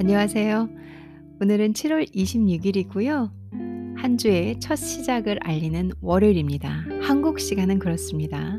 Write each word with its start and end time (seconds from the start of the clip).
안녕하세요. 0.00 0.70
오늘은 1.42 1.74
7월 1.74 2.10
26일이고요. 2.14 3.30
한 3.98 4.16
주의 4.16 4.58
첫 4.58 4.76
시작을 4.76 5.38
알리는 5.42 5.90
월요일입니다. 6.00 6.86
한국 7.02 7.38
시간은 7.38 7.78
그렇습니다. 7.78 8.58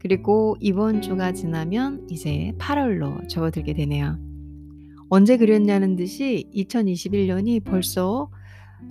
그리고 0.00 0.58
이번 0.60 1.00
주가 1.00 1.32
지나면 1.32 2.08
이제 2.10 2.52
8월로 2.58 3.26
접어들게 3.26 3.72
되네요. 3.72 4.18
언제 5.08 5.38
그랬냐는 5.38 5.96
듯이 5.96 6.50
2021년이 6.54 7.64
벌써 7.64 8.30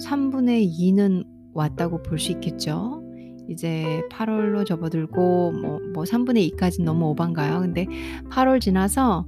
3분의 0.02 0.76
2는 0.76 1.24
왔다고 1.54 2.02
볼 2.02 2.18
수 2.18 2.32
있겠죠. 2.32 3.04
이제 3.48 4.02
8월로 4.10 4.66
접어들고 4.66 5.52
뭐, 5.52 5.80
뭐 5.94 6.04
3분의 6.04 6.52
2까지 6.52 6.82
너무 6.82 7.10
오반가요? 7.10 7.60
근데 7.60 7.86
8월 8.32 8.60
지나서 8.60 9.28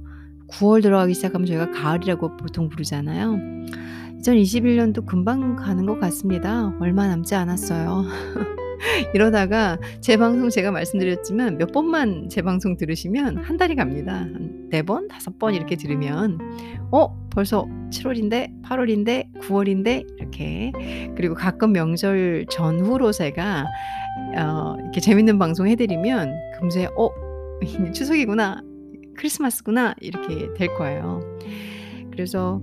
9월 0.52 0.82
들어가기 0.82 1.14
시작하면 1.14 1.46
저희가 1.46 1.70
가을이라고 1.70 2.36
보통 2.36 2.68
부르잖아요. 2.68 3.38
2021년도 4.20 5.06
금방 5.06 5.56
가는 5.56 5.86
것 5.86 5.98
같습니다. 6.00 6.74
얼마 6.80 7.06
남지 7.08 7.34
않았어요. 7.34 8.04
이러다가 9.14 9.78
제 10.00 10.16
방송 10.16 10.48
제가 10.48 10.70
말씀드렸지만 10.70 11.58
몇 11.58 11.72
번만 11.72 12.28
제 12.28 12.42
방송 12.42 12.76
들으시면 12.76 13.38
한 13.38 13.56
달이 13.56 13.74
갑니다. 13.76 14.14
한 14.14 14.62
네 14.72 14.80
번, 14.80 15.06
다섯 15.06 15.38
번 15.38 15.54
이렇게 15.54 15.76
들으면 15.76 16.38
어, 16.90 17.14
벌써 17.28 17.66
7월인데, 17.90 18.62
8월인데, 18.62 19.30
9월인데 19.42 20.06
이렇게 20.18 20.72
그리고 21.14 21.34
가끔 21.34 21.72
명절 21.74 22.46
전후로 22.50 23.12
제가 23.12 23.66
어, 24.38 24.76
이렇게 24.80 25.00
재밌는 25.00 25.38
방송 25.38 25.68
해드리면 25.68 26.34
금세 26.58 26.86
어, 26.96 27.10
추석이구나, 27.94 28.62
크리스마스구나 29.16 29.94
이렇게 30.00 30.52
될 30.54 30.74
거예요. 30.76 31.20
그래서 32.10 32.60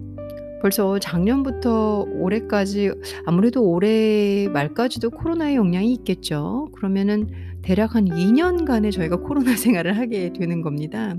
벌써 0.62 1.00
작년부터 1.00 2.06
올해까지 2.10 2.92
아무래도 3.26 3.64
올해 3.64 4.48
말까지도 4.50 5.12
코로나의 5.12 5.56
영향이 5.56 5.94
있겠죠. 5.94 6.70
그러면은 6.76 7.30
대략 7.62 7.96
한 7.96 8.06
2년간의 8.06 8.92
저희가 8.92 9.18
코로나 9.18 9.56
생활을 9.58 9.98
하게 9.98 10.32
되는 10.34 10.62
겁니다. 10.62 11.16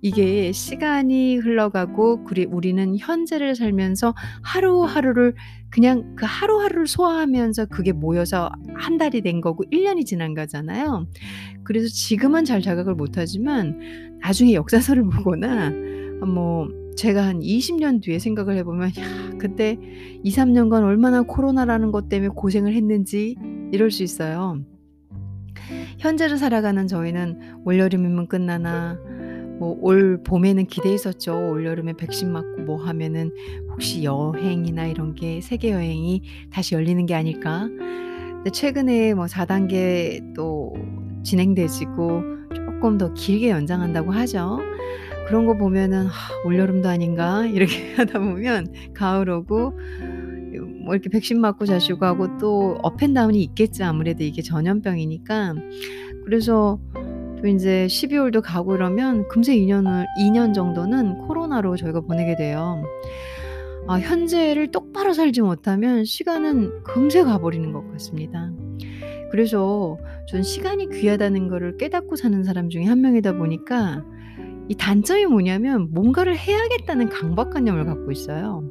이게 0.00 0.52
시간이 0.52 1.38
흘러가고 1.38 2.24
우리는 2.50 2.96
현재를 2.98 3.54
살면서 3.54 4.14
하루하루를 4.42 5.34
그냥 5.70 6.14
그 6.16 6.24
하루하루를 6.26 6.86
소화하면서 6.86 7.66
그게 7.66 7.92
모여서 7.92 8.50
한 8.74 8.96
달이 8.96 9.22
된 9.22 9.40
거고 9.40 9.64
1년이 9.72 10.06
지난 10.06 10.34
거잖아요. 10.34 11.06
그래서 11.64 11.88
지금은 11.88 12.44
잘 12.44 12.62
자각을 12.62 12.94
못하지만 12.94 13.78
나중에 14.20 14.54
역사서를 14.54 15.02
보거나 15.10 15.72
뭐 16.26 16.68
제가 16.96 17.24
한 17.24 17.40
20년 17.40 18.02
뒤에 18.02 18.18
생각을 18.18 18.56
해보면 18.56 18.88
야 18.98 19.38
그때 19.38 19.78
2, 20.24 20.30
3년간 20.30 20.82
얼마나 20.82 21.22
코로나라는 21.22 21.92
것 21.92 22.08
때문에 22.08 22.30
고생을 22.34 22.74
했는지 22.74 23.36
이럴 23.72 23.90
수 23.90 24.02
있어요. 24.02 24.64
현재를 25.98 26.38
살아가는 26.38 26.86
저희는 26.86 27.60
올여름이면 27.64 28.28
끝나나 28.28 28.98
뭐 29.58 29.76
올 29.80 30.22
봄에는 30.22 30.66
기대했었죠. 30.66 31.50
올여름에 31.50 31.94
백신 31.94 32.30
맞고 32.32 32.62
뭐 32.62 32.76
하면은 32.84 33.32
혹시 33.72 34.04
여행이나 34.04 34.86
이런 34.86 35.14
게 35.14 35.40
세계 35.40 35.72
여행이 35.72 36.22
다시 36.52 36.74
열리는 36.76 37.04
게 37.06 37.14
아닐까? 37.14 37.66
근데 37.68 38.50
최근에 38.50 39.14
뭐 39.14 39.26
4단계 39.26 40.34
또 40.34 40.72
진행되지고 41.24 42.22
조금 42.54 42.98
더 42.98 43.12
길게 43.14 43.50
연장한다고 43.50 44.12
하죠. 44.12 44.60
그런 45.26 45.44
거 45.46 45.56
보면은 45.56 46.06
'아 46.06 46.12
올여름도 46.46 46.88
아닌가?' 46.88 47.44
이렇게 47.46 47.94
하다 47.98 48.20
보면 48.20 48.68
가을 48.94 49.28
오고 49.28 49.72
뭐 50.88 50.94
이렇게 50.94 51.10
백신 51.10 51.38
맞고 51.42 51.66
자시고 51.66 52.06
하고 52.06 52.38
또 52.38 52.78
업앤다운이 52.82 53.42
있겠죠. 53.42 53.84
아무래도 53.84 54.24
이게 54.24 54.40
전염병이니까. 54.40 55.54
그래서 56.24 56.80
또 57.42 57.46
인제 57.46 57.88
12 57.88 58.16
월도 58.16 58.40
가고 58.40 58.74
이러면 58.74 59.28
금세 59.28 59.54
2 59.54 59.66
년을 59.66 60.06
2년 60.18 60.54
정도는 60.54 61.18
코로나로 61.18 61.76
저희가 61.76 62.00
보내게 62.00 62.36
돼요. 62.36 62.82
아 63.86 63.98
현재를 63.98 64.70
똑바로 64.70 65.12
살지 65.12 65.42
못하면 65.42 66.06
시간은 66.06 66.84
금세 66.84 67.22
가버리는 67.22 67.70
것 67.70 67.86
같습니다. 67.92 68.50
그래서 69.30 69.98
전 70.26 70.42
시간이 70.42 70.88
귀하다는 70.88 71.48
거를 71.48 71.76
깨닫고 71.76 72.16
사는 72.16 72.42
사람 72.44 72.70
중에 72.70 72.84
한 72.84 73.02
명이다 73.02 73.36
보니까 73.36 74.06
이 74.70 74.74
단점이 74.74 75.26
뭐냐면 75.26 75.88
뭔가를 75.90 76.34
해야겠다는 76.34 77.10
강박관념을 77.10 77.84
갖고 77.84 78.10
있어요. 78.10 78.64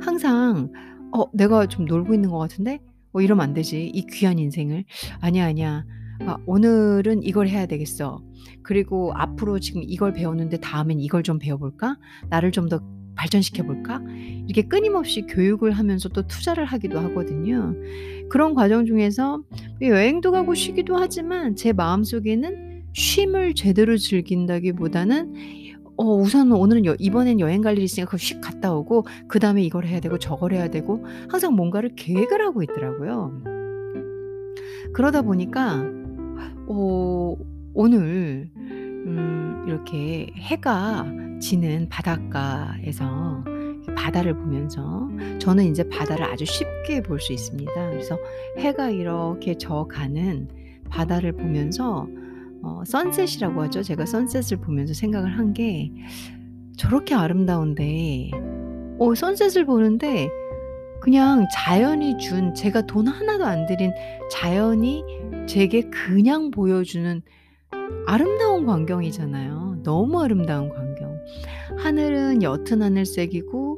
항상' 0.00 0.72
어 1.12 1.24
내가 1.32 1.66
좀 1.66 1.84
놀고 1.86 2.14
있는 2.14 2.30
것 2.30 2.38
같은데? 2.38 2.80
어 3.12 3.20
이러면 3.20 3.44
안 3.44 3.54
되지. 3.54 3.86
이 3.86 4.06
귀한 4.06 4.38
인생을. 4.38 4.84
아니야, 5.20 5.46
아니야. 5.46 5.84
아 6.26 6.36
오늘은 6.46 7.22
이걸 7.22 7.48
해야 7.48 7.66
되겠어. 7.66 8.22
그리고 8.62 9.12
앞으로 9.14 9.58
지금 9.58 9.82
이걸 9.84 10.12
배웠는데 10.12 10.58
다음엔 10.60 11.00
이걸 11.00 11.22
좀 11.22 11.38
배워 11.38 11.58
볼까? 11.58 11.96
나를 12.28 12.52
좀 12.52 12.68
더 12.68 12.80
발전시켜 13.16 13.64
볼까?' 13.64 14.00
이렇게 14.46 14.62
끊임없이 14.66 15.22
교육을 15.22 15.72
하면서 15.72 16.08
또 16.08 16.26
투자를 16.26 16.64
하기도 16.64 16.98
하거든요. 17.00 17.74
그런 18.30 18.54
과정 18.54 18.86
중에서 18.86 19.42
여행도 19.82 20.30
가고 20.32 20.54
쉬기도 20.54 20.96
하지만 20.96 21.54
제 21.56 21.72
마음속에는 21.72 22.84
쉼을 22.92 23.54
제대로 23.54 23.96
즐긴다기보다는 23.96 25.34
어 26.00 26.14
우선은 26.14 26.52
오늘은 26.56 26.86
여 26.86 26.96
이번엔 26.98 27.40
여행 27.40 27.60
갈 27.60 27.74
일이 27.74 27.84
있으니까 27.84 28.16
휙 28.16 28.40
갔다 28.40 28.72
오고 28.72 29.04
그 29.28 29.38
다음에 29.38 29.62
이걸 29.62 29.84
해야 29.84 30.00
되고 30.00 30.18
저걸 30.18 30.54
해야 30.54 30.68
되고 30.68 31.04
항상 31.28 31.54
뭔가를 31.54 31.90
계획을 31.94 32.40
하고 32.40 32.62
있더라고요. 32.62 33.38
그러다 34.94 35.20
보니까 35.20 35.84
어 36.68 37.36
오늘 37.74 38.48
음 38.56 39.64
이렇게 39.68 40.32
해가 40.36 41.04
지는 41.38 41.86
바닷가에서 41.90 43.44
바다를 43.94 44.32
보면서 44.38 45.06
저는 45.38 45.64
인제 45.64 45.90
바다를 45.90 46.24
아주 46.24 46.46
쉽게 46.46 47.02
볼 47.02 47.20
수 47.20 47.34
있습니다. 47.34 47.72
그래서 47.90 48.18
해가 48.56 48.88
이렇게 48.88 49.58
져 49.58 49.86
가는 49.86 50.48
바다를 50.88 51.32
보면서 51.32 52.08
어 52.62 52.82
선셋이라고 52.84 53.62
하죠. 53.62 53.82
제가 53.82 54.06
선셋을 54.06 54.60
보면서 54.62 54.94
생각을 54.94 55.38
한 55.38 55.52
게 55.52 55.90
저렇게 56.76 57.14
아름다운데 57.14 58.30
어 58.98 59.14
선셋을 59.14 59.66
보는데 59.66 60.28
그냥 61.00 61.46
자연이 61.52 62.18
준 62.18 62.54
제가 62.54 62.82
돈 62.82 63.06
하나도 63.08 63.44
안 63.44 63.66
들인 63.66 63.92
자연이 64.30 65.02
제게 65.46 65.88
그냥 65.90 66.50
보여주는 66.50 67.22
아름다운 68.06 68.66
광경이잖아요. 68.66 69.80
너무 69.82 70.22
아름다운 70.22 70.68
광경. 70.68 71.18
하늘은 71.78 72.42
옅은 72.42 72.82
하늘색이고 72.82 73.76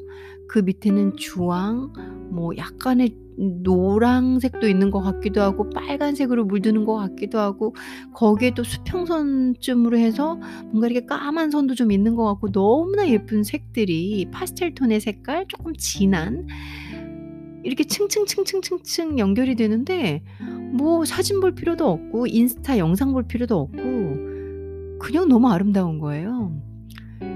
그 0.52 0.58
밑에는 0.58 1.16
주황 1.16 1.94
뭐 2.30 2.54
약간의 2.58 3.16
노란색도 3.38 4.68
있는 4.68 4.90
것 4.90 5.00
같기도 5.00 5.40
하고 5.40 5.70
빨간색으로 5.70 6.44
물드는 6.44 6.84
것 6.84 6.94
같기도 6.94 7.38
하고 7.38 7.74
거기에 8.12 8.52
또 8.54 8.62
수평선쯤으로 8.62 9.96
해서 9.96 10.34
뭔가 10.66 10.88
이렇게 10.88 11.06
까만 11.06 11.50
선도 11.50 11.74
좀 11.74 11.90
있는 11.90 12.16
것 12.16 12.26
같고 12.26 12.52
너무나 12.52 13.08
예쁜 13.08 13.44
색들이 13.44 14.26
파스텔 14.30 14.74
톤의 14.74 15.00
색깔 15.00 15.46
조금 15.48 15.72
진한 15.74 16.46
이렇게 17.64 17.84
층층층층층층 17.84 19.19
연결이 19.19 19.56
되는데 19.56 20.22
뭐 20.74 21.06
사진 21.06 21.40
볼 21.40 21.54
필요도 21.54 21.88
없고 21.88 22.26
인스타 22.26 22.76
영상 22.76 23.12
볼 23.12 23.22
필요도 23.26 23.58
없고 23.58 24.98
그냥 24.98 25.30
너무 25.30 25.48
아름다운 25.48 25.98
거예요. 25.98 26.52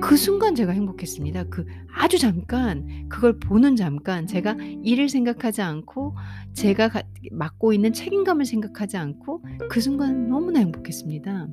그 0.01 0.17
순간 0.17 0.55
제가 0.55 0.73
행복했습니다. 0.73 1.45
그 1.45 1.67
아주 1.93 2.19
잠깐 2.19 3.09
그걸 3.09 3.39
보는 3.39 3.77
잠깐 3.77 4.27
제가 4.27 4.57
일을 4.83 5.09
생각하지 5.09 5.63
않고 5.63 6.15
제가 6.53 6.89
가 6.89 7.03
맡고 7.33 7.73
있는 7.73 7.93
책임감을 7.93 8.45
생각하지 8.45 8.97
않고 8.97 9.43
그 9.69 9.81
순간 9.81 10.29
너무나 10.29 10.61
행복했습니다. 10.61 11.49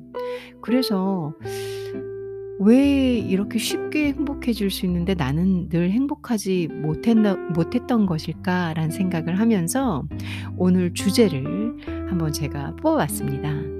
그래서 0.60 1.34
'왜 2.60 3.18
이렇게 3.18 3.58
쉽게 3.58 4.12
행복해질 4.12 4.70
수 4.70 4.86
있는데 4.86 5.14
나는 5.14 5.68
늘 5.68 5.90
행복하지 5.90 6.68
못했나 6.68 7.34
못했던 7.34 8.06
것일까?'라는 8.06 8.90
생각을 8.90 9.40
하면서 9.40 10.04
오늘 10.56 10.94
주제를 10.94 12.06
한번 12.08 12.32
제가 12.32 12.76
뽑아 12.76 12.96
봤습니다. 12.96 13.73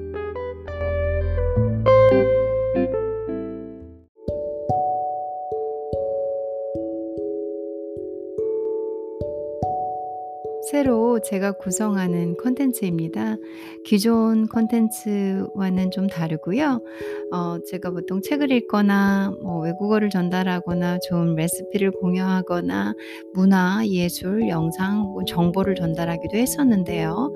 새로 10.75 11.21
제가 11.21 11.53
구성하는 11.53 12.37
콘텐츠입니다. 12.37 13.37
기존 13.85 14.49
콘텐츠와는 14.49 15.93
좀 15.93 16.09
다르고요. 16.09 16.83
어 17.31 17.59
제가 17.71 17.93
보통 17.93 18.21
책을 18.21 18.51
읽거나 18.51 19.31
뭐 19.41 19.61
외국어를 19.61 20.11
전달하거나 20.11 20.99
좋은 21.09 21.37
레시피를 21.37 21.93
공유하거나 21.93 22.93
문화, 23.35 23.87
예술, 23.87 24.49
영상 24.49 25.15
정보를 25.29 25.77
전달하기도 25.77 26.37
했었는데요. 26.37 27.33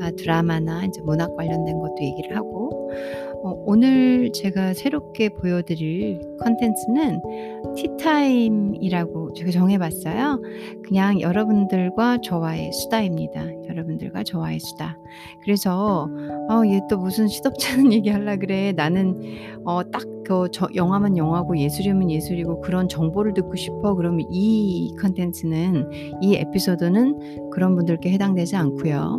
아 0.00 0.10
드라마나 0.12 0.82
인제 0.82 1.02
문학 1.02 1.36
관련된 1.36 1.78
것도 1.78 1.96
얘기를 2.00 2.38
하고 2.38 2.90
어 3.44 3.54
오늘 3.66 4.32
제가 4.32 4.74
새롭게 4.74 5.28
보여 5.28 5.62
드릴 5.62 6.20
콘텐츠는 6.42 7.20
티타임이라고 7.76 9.32
제가 9.34 9.50
정해 9.52 9.78
봤어요. 9.78 10.40
그냥 10.84 11.20
여러분들과 11.20 12.18
저와의 12.22 12.72
수다입니다. 12.72 13.46
여러분들과 13.68 14.24
저와의 14.24 14.58
수다. 14.58 14.98
그래서 15.42 16.08
'어 16.50 16.62
얘 16.66 16.80
또 16.90 16.96
무슨 16.98 17.28
시덥지 17.28 17.72
않은 17.72 17.92
얘기 17.92 18.10
하려 18.10 18.36
그래. 18.38 18.72
나는 18.72 19.20
어 19.64 19.82
딱그저 19.90 20.68
영화만 20.74 21.16
영화고 21.16 21.56
예술이면 21.58 22.10
예술이고 22.10 22.60
그런 22.62 22.88
정보를 22.88 23.34
듣고 23.34 23.54
싶어.' 23.56 23.94
그러면 23.94 24.26
이 24.30 24.92
콘텐츠는 25.00 25.88
이 26.22 26.34
에피소드는 26.34 27.50
그런 27.50 27.76
분들께 27.76 28.10
해당되지 28.12 28.56
않고요. 28.56 29.18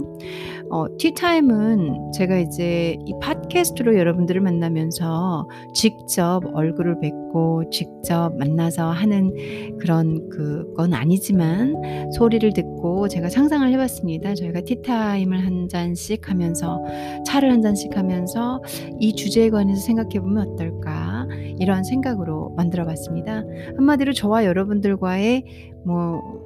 어 0.71 0.85
티타임은 0.97 2.11
제가 2.13 2.37
이제 2.37 2.95
이 3.05 3.13
팟캐스트로 3.21 3.97
여러분들을 3.97 4.39
만나면서 4.41 5.47
직접 5.73 6.41
얼굴을 6.53 6.99
뵙고 6.99 7.69
직접 7.71 8.35
만나서 8.37 8.89
하는 8.91 9.33
그런 9.79 10.29
그건 10.29 10.93
아니지만 10.93 11.75
소리를 12.13 12.53
듣고 12.53 13.07
제가 13.07 13.29
상상을 13.29 13.67
해 13.71 13.77
봤습니다. 13.77 14.35
저희가 14.35 14.61
티타임을 14.61 15.43
한 15.43 15.67
잔씩 15.67 16.29
하면서 16.29 16.83
차를 17.25 17.51
한 17.51 17.61
잔씩 17.61 17.97
하면서 17.97 18.61
'이 18.99 19.13
주제에 19.15 19.49
관해서 19.49 19.81
생각해 19.81 20.19
보면 20.19 20.49
어떨까?' 20.49 21.27
이런 21.59 21.83
생각으로 21.83 22.53
만들어 22.55 22.85
봤습니다. 22.85 23.43
한마디로 23.75 24.13
저와 24.13 24.45
여러분들과의 24.45 25.43
뭐 25.85 26.38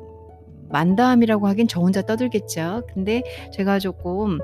만담이라고 0.73 1.47
하긴 1.47 1.67
저 1.69 1.79
혼자 1.79 2.01
떠들겠죠. 2.01 2.83
근데 2.93 3.23
제가 3.53 3.79
쪼끔 3.79 4.39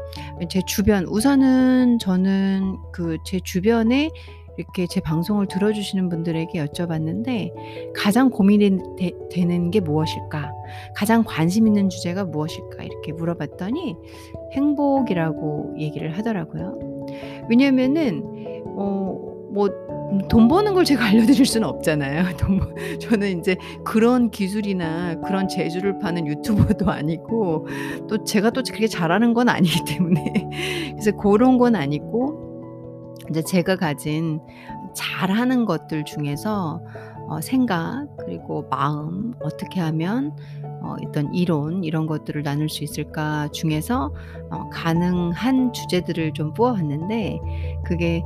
제 0.49 0.61
주변 0.65 1.05
우선은 1.05 1.99
저는 1.99 2.77
그 2.93 3.17
제 3.25 3.39
주변에 3.43 4.09
이렇게 4.57 4.87
제 4.87 4.99
방송을 4.99 5.47
들어 5.47 5.71
주시는 5.71 6.09
분들에게 6.09 6.65
여쭤봤는데 6.65 7.51
"가장 7.95 8.29
고민이 8.29 8.77
되 8.97 9.11
되는 9.31 9.71
게 9.71 9.79
무엇일까? 9.79 10.51
가장 10.95 11.23
관심 11.25 11.65
있는 11.67 11.89
주제가 11.89 12.25
무엇일까?" 12.25 12.83
이렇게 12.83 13.13
물어봤더니 13.13 13.95
행복이라고 14.53 15.75
얘기를 15.79 16.17
하더라고요. 16.17 16.77
왜냐면은 17.49 18.23
어뭐음 18.77 19.88
돈 20.27 20.47
버는 20.47 20.73
걸 20.73 20.85
제가 20.85 21.05
알려드릴 21.05 21.45
수는 21.45 21.67
없잖아요. 21.67 22.23
저는 22.99 23.27
인제 23.29 23.57
그런 23.83 24.31
기술이나 24.31 25.15
그런 25.21 25.47
재주를 25.47 25.99
파는 25.99 26.27
유튜버도 26.27 26.89
아니고 26.91 27.67
또 28.07 28.23
제가 28.23 28.49
또 28.51 28.63
그렇게 28.63 28.87
잘하는 28.87 29.33
건 29.33 29.49
아니기 29.49 29.83
때문에 29.85 30.49
그래서 30.91 31.11
고런 31.11 31.57
건 31.57 31.75
아니고 31.75 33.15
인제 33.27 33.43
제가 33.43 33.75
가진 33.75 34.39
잘하는 34.95 35.65
것들 35.65 36.03
중에서 36.05 36.81
어 37.27 37.41
생각 37.41 38.07
그리고 38.17 38.65
마음 38.71 39.35
어떻게 39.43 39.79
하면 39.79 40.35
어 40.81 40.95
어떤 41.05 41.31
이론 41.35 41.83
이런 41.83 42.07
것들을 42.07 42.41
나눌 42.41 42.69
수 42.69 42.83
있을까 42.83 43.47
중에서 43.51 44.11
어 44.49 44.69
가능한 44.71 45.73
주제들을 45.73 46.33
좀 46.33 46.53
뽑아 46.55 46.73
봤는데 46.73 47.37
그게 47.85 48.23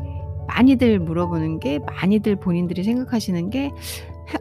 많이들 0.48 1.00
물어보는 1.00 1.60
게 1.60 1.80
많이들 1.80 2.36
본인들이 2.38 2.84
생각하시는 2.84 3.50
게해 3.50 3.72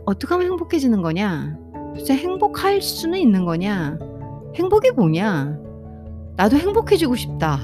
'어떻게 0.04 0.34
하면 0.34 0.46
행복해지는 0.50 1.02
거냐? 1.02 1.56
도대체 1.94 2.14
행복할 2.16 2.80
수는 2.80 3.18
있는 3.18 3.44
거냐? 3.44 3.98
행복이 4.54 4.92
뭐냐? 4.92 5.58
나도 6.36 6.56
행복해지고 6.56 7.16
싶다.' 7.16 7.60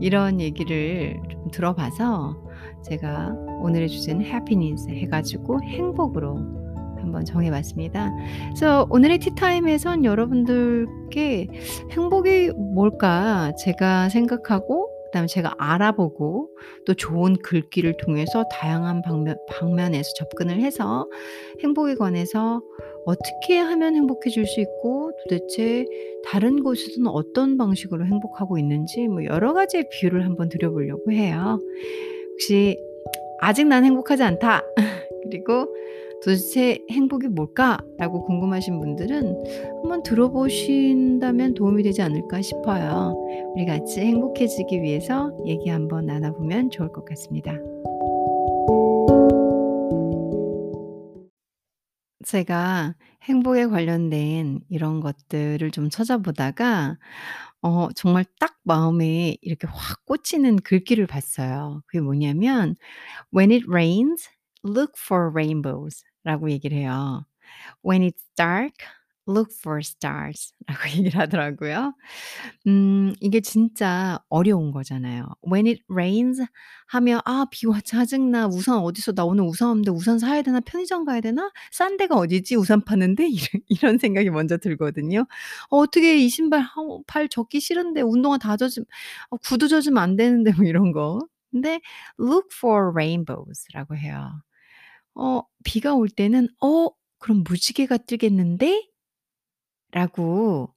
이런 0.00 0.40
얘기를 0.40 1.20
좀 1.28 1.50
들어 1.50 1.74
봐서 1.74 2.36
제가 2.84 3.34
오늘의 3.60 3.88
주제는 3.88 4.24
happiness 4.24 4.88
해 4.88 5.06
가지고 5.08 5.60
행복으로 5.62 6.36
한번 6.98 7.24
정해 7.24 7.50
봤습니다. 7.50 8.12
그래서 8.48 8.86
오늘의 8.90 9.18
티타임에선 9.18 10.04
여러분들께 10.04 11.48
행복이 11.90 12.50
뭘까 12.74 13.52
제가 13.56 14.08
생각하고 14.08 14.90
그다음에 15.08 15.26
제가 15.26 15.54
알아보고 15.58 16.50
또 16.86 16.94
좋은 16.94 17.36
글귀를 17.36 17.96
통해서 17.98 18.44
다양한 18.50 19.02
방면 19.02 19.36
방면에서 19.48 20.10
접근을 20.16 20.60
해서 20.60 21.08
행복에 21.62 21.94
관해서 21.94 22.62
어떻게 23.04 23.58
하면 23.58 23.94
행복해질 23.94 24.46
수 24.46 24.60
있고 24.60 25.12
도대체 25.24 25.86
다른 26.24 26.62
곳에서는 26.62 27.08
어떤 27.08 27.56
방식으로 27.56 28.06
행복하고 28.06 28.58
있는지 28.58 29.08
뭐 29.08 29.24
여러 29.24 29.54
가지의 29.54 29.88
비유를 29.90 30.24
한번 30.24 30.48
드려 30.48 30.70
보려고 30.70 31.10
해요. 31.12 31.60
혹시 32.32 32.78
'아직 33.40 33.66
난 33.66 33.84
행복하지 33.84 34.22
않다.' 34.22 34.62
그리고' 35.24 35.74
도대체 36.22 36.78
행복이 36.90 37.28
뭘까?'라고 37.28 38.24
궁금하신 38.24 38.80
분들은 38.80 39.44
한번 39.82 40.02
들어 40.02 40.30
보신다면 40.30 41.54
도움이 41.54 41.82
되지 41.82 42.02
않을까 42.02 42.42
싶어요. 42.42 43.14
우리 43.54 43.66
같이 43.66 44.00
행복해지기 44.00 44.82
위해서 44.82 45.32
얘기 45.46 45.68
한번 45.70 46.06
나눠 46.06 46.32
보면 46.32 46.70
좋을 46.70 46.88
것 46.92 47.04
같습니다. 47.04 47.52
제가 52.24 52.94
행복에 53.22 53.66
관련된 53.66 54.60
이런 54.68 55.00
것들을 55.00 55.70
좀 55.70 55.88
찾아보다가 55.88 56.98
어 57.62 57.88
정말 57.94 58.24
딱 58.40 58.56
마음에 58.64 59.36
이렇게 59.40 59.66
확 59.68 60.04
꽂히는 60.04 60.56
글귀를 60.62 61.06
봤어요. 61.06 61.82
그게 61.86 62.00
뭐냐면 62.00 62.76
"When 63.34 63.52
it 63.52 63.66
rains, 63.68 64.28
look 64.64 64.92
for 64.98 65.30
rainbows." 65.32 66.04
라고 66.24 66.50
얘기를 66.50 66.76
해요. 66.78 67.24
"When 67.86 68.02
it's 68.02 68.22
dark, 68.36 68.74
look 69.28 69.52
for 69.58 69.80
stars." 69.80 70.52
라고 70.68 70.88
얘기를 70.90 71.18
하더라고요. 71.20 71.94
음 72.68 73.14
이게 73.20 73.40
진짜 73.40 74.20
어려운 74.30 74.72
거잖아요. 74.72 75.26
"When 75.50 75.66
it 75.68 75.82
rains." 75.90 76.42
하면 76.88 77.20
'아 77.26 77.46
비와 77.52 77.80
짜증나. 77.84 78.48
우산 78.48 78.78
어디서 78.78 79.12
나 79.14 79.24
오늘 79.26 79.44
우산 79.44 79.70
없는데 79.70 79.90
우산 79.92 80.18
사야 80.20 80.42
되나? 80.42 80.60
편의점 80.60 81.04
가야 81.06 81.20
되나? 81.22 81.50
싼 81.72 81.96
데가 81.98 82.16
어디지? 82.16 82.56
우산 82.56 82.84
파는데?' 82.84 83.28
이런 83.60 83.62
이런 83.68 83.98
생각이 83.98 84.30
먼저 84.30 84.58
들거든요. 84.58 85.26
'어 85.70 85.78
어떻게 85.78 86.18
이 86.18 86.28
신발 86.30 86.64
어발 86.76 87.28
젖기 87.30 87.60
싫은데 87.60 88.02
운동화 88.02 88.38
다 88.38 88.56
젖으면 88.58 88.86
어 89.30 89.36
구두 89.38 89.68
젖으면 89.68 89.98
안 90.02 90.16
되는데.' 90.16 90.52
뭐 90.54 90.64
이런 90.66 90.92
거. 90.92 91.20
근데 91.52 91.80
"Look 92.20 92.48
for 92.58 92.90
rainbows." 92.92 93.66
라고 93.74 93.96
해요. 93.96 94.42
어 95.18 95.42
비가 95.64 95.94
올 95.94 96.08
때는 96.10 96.48
'어 96.62 96.90
그럼 97.20 97.44
무지개가 97.48 97.98
뜨겠는데?' 97.98 98.88
라고 99.92 100.74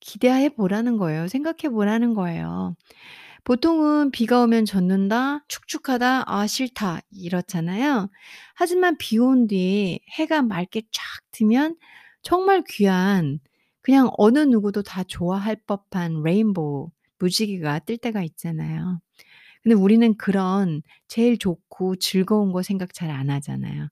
기대해 0.00 0.48
보라는 0.50 0.98
거예요. 0.98 1.28
생각해 1.28 1.70
보라는 1.72 2.14
거예요. 2.14 2.76
보통은 3.44 4.10
'비가 4.12 4.42
오면 4.42 4.66
젖는다. 4.66 5.44
축축하다. 5.48 6.24
아 6.32 6.46
싫다.' 6.46 7.00
이렇잖아요. 7.10 8.10
하지만 8.54 8.96
비 8.98 9.18
온 9.18 9.46
뒤에 9.48 10.00
해가 10.18 10.42
맑게 10.42 10.82
쫙 10.92 11.02
뜨면 11.32 11.76
정말 12.22 12.64
귀한 12.68 13.40
그냥 13.82 14.10
어느 14.18 14.40
누구도 14.40 14.82
다 14.82 15.04
좋아할 15.04 15.56
법한 15.66 16.22
레인보우 16.24 16.90
무지개가 17.18 17.80
뜰 17.80 17.98
때가 17.98 18.22
있잖아요. 18.24 19.00
근데 19.62 19.74
우리는 19.76 20.16
그런 20.16 20.82
제일 21.08 21.38
좋고 21.38 21.96
즐거운 21.96 22.52
거 22.52 22.62
생각 22.62 22.92
잘 22.94 23.10
안 23.10 23.30
하잖아요. 23.30 23.88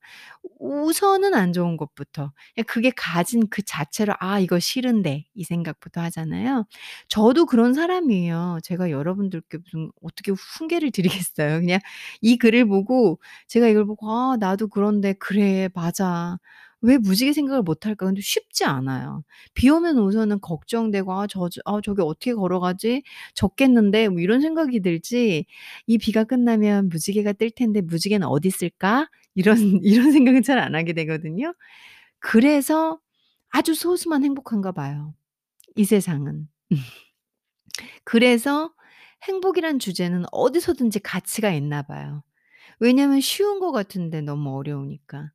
우선은 0.58 1.34
안 1.34 1.52
좋은 1.52 1.76
것부터 1.76 2.32
그냥 2.54 2.64
그게 2.66 2.90
가진 2.96 3.48
그 3.50 3.62
자체로 3.62 4.14
'아 4.20 4.38
이거 4.40 4.58
싫은데.' 4.58 5.26
이 5.34 5.44
생각부터 5.44 6.00
하잖아요. 6.02 6.64
저도 7.08 7.46
그런 7.46 7.74
사람이에요. 7.74 8.58
제가 8.62 8.90
여러분들께 8.90 9.58
무슨 9.58 9.90
어떻게 10.02 10.32
훈계를 10.32 10.90
드리겠어요. 10.92 11.60
그냥 11.60 11.80
이 12.20 12.36
글을 12.38 12.66
보고 12.66 13.20
제가 13.48 13.68
이걸 13.68 13.86
보고 13.86 14.10
'아 14.10 14.36
나도 14.38 14.68
그런데 14.68 15.12
그래 15.14 15.68
맞아. 15.74 16.38
왜 16.82 16.99
무지개 16.99 17.32
생각을 17.32 17.62
못 17.62 17.87
할까?' 17.87 18.06
근데 18.06 18.20
쉽지 18.22 18.64
않아요. 18.64 19.22
비 19.54 19.68
오면 19.70 19.99
우선은 19.99 20.40
걱정되고 20.40 21.12
'아 21.12 21.26
저저아 21.26 21.80
저기 21.84 22.02
어떻게 22.02 22.34
걸어가지? 22.34 23.02
젖겠는데.' 23.34 24.08
뭐 24.08 24.20
이런 24.20 24.40
생각이 24.40 24.80
들지 24.80 25.46
'이 25.87 25.99
비가 25.99 26.25
끝나면 26.25 26.88
무지개가 26.88 27.34
뜰 27.34 27.50
텐데 27.50 27.80
무지개는 27.82 28.26
어디 28.26 28.49
있을까?' 28.49 29.08
이런 29.34 29.56
이런 29.84 30.12
생각은 30.12 30.42
잘 30.42 30.58
안 30.58 30.75
하게 30.75 30.92
되거든요. 30.94 31.54
그래서 32.20 33.00
아주 33.50 33.75
소수만 33.75 34.25
행복한가 34.25 34.72
봐요, 34.72 35.14
이 35.76 35.84
세상은. 35.84 36.49
그래서 38.04 38.72
행복이란 39.25 39.78
주제는 39.78 40.25
어디서든지 40.32 41.00
가치가 41.00 41.50
있나 41.52 41.82
봐요. 41.82 42.22
왜냐하면 42.80 43.20
쉬운 43.20 43.60
것 43.60 43.72
같은데 43.72 44.20
너무 44.22 44.56
어려우니까. 44.56 45.30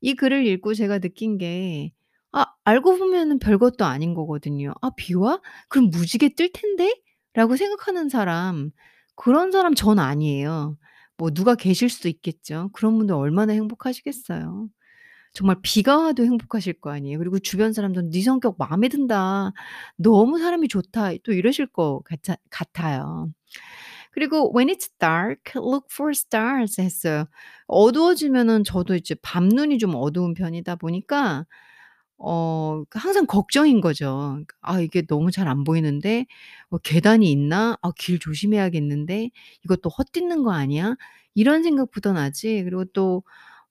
이 0.00 0.14
글을 0.14 0.46
읽고 0.46 0.74
제가 0.74 0.98
느낀 0.98 1.38
게 1.38 1.92
아 2.32 2.46
알고 2.64 2.96
보면은 2.98 3.38
별것도 3.40 3.84
아닌 3.84 4.14
거거든요. 4.14 4.72
'아 4.82 4.90
비 4.96 5.14
와? 5.14 5.40
그럼 5.68 5.90
무지개 5.90 6.34
뜰 6.36 6.50
텐데?'라고 6.52 7.56
생각하는 7.56 8.08
사람 8.08 8.70
그런 9.16 9.50
사람 9.50 9.74
전 9.74 9.98
아니에요. 9.98 10.76
뭐 11.16 11.30
누가 11.32 11.54
계실 11.56 11.88
수도 11.90 12.08
있겠죠. 12.08 12.70
그런 12.72 12.96
분들 12.98 13.14
얼마나 13.16 13.52
행복하시겠어요. 13.52 14.68
정말 15.34 15.56
비가 15.62 15.98
와도 15.98 16.24
행복하실 16.24 16.80
거 16.80 16.90
아니에요. 16.92 17.18
그리고 17.18 17.38
주변 17.38 17.72
사람들은 17.72 18.10
"네 18.10 18.22
성격 18.22 18.56
마음에 18.58 18.88
든다. 18.88 19.52
너무 19.96 20.38
사람이 20.38 20.68
좋다." 20.68 21.10
또 21.24 21.32
이러실 21.32 21.66
것 21.68 22.02
같아 22.04 22.36
같아요. 22.50 23.30
그리고 24.12 24.52
"When 24.56 24.68
it's 24.74 24.90
dark, 25.00 25.52
look 25.56 25.86
for 25.92 26.10
stars." 26.12 26.80
했어요. 26.80 27.26
어두워지면은 27.68 28.64
저도 28.64 28.94
이제 28.96 29.14
밤눈이 29.22 29.78
좀 29.78 29.94
어두운 29.96 30.34
편이다 30.34 30.76
보니까 30.76 31.46
어그 32.18 32.98
항상 32.98 33.26
걱정인 33.26 33.80
거죠. 33.80 34.40
'아 34.62 34.80
이게 34.80 35.02
너무 35.06 35.30
잘 35.30 35.48
안 35.48 35.64
보이는데 35.64 36.26
어 36.70 36.78
계단이 36.78 37.30
있나? 37.32 37.78
아 37.82 37.92
길 37.96 38.18
조심해야겠는데? 38.18 39.30
또 39.76 39.88
헛디는 39.90 40.42
거 40.44 40.52
아니야?' 40.52 40.96
이런 41.34 41.62
생각부터 41.62 42.12
나지 42.12 42.62
그리고 42.64 42.84
또 42.86 43.22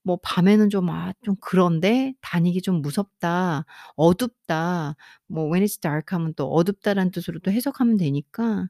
뭐 0.02 0.18
밤에는 0.22 0.70
좀 0.70 0.88
'아 0.90 1.12
좀 1.22 1.36
그런데 1.40 2.14
다니기 2.22 2.62
좀 2.62 2.82
무섭다. 2.82 3.64
어둡다.' 3.96 4.96
뭐 5.28 5.44
"When 5.50 5.64
it's 5.64 5.80
dark." 5.80 6.14
하면 6.16 6.34
또 6.36 6.46
어둡다라는 6.52 7.10
뜻으로 7.12 7.38
또 7.40 7.50
해석하면 7.52 7.96
되니까. 7.98 8.68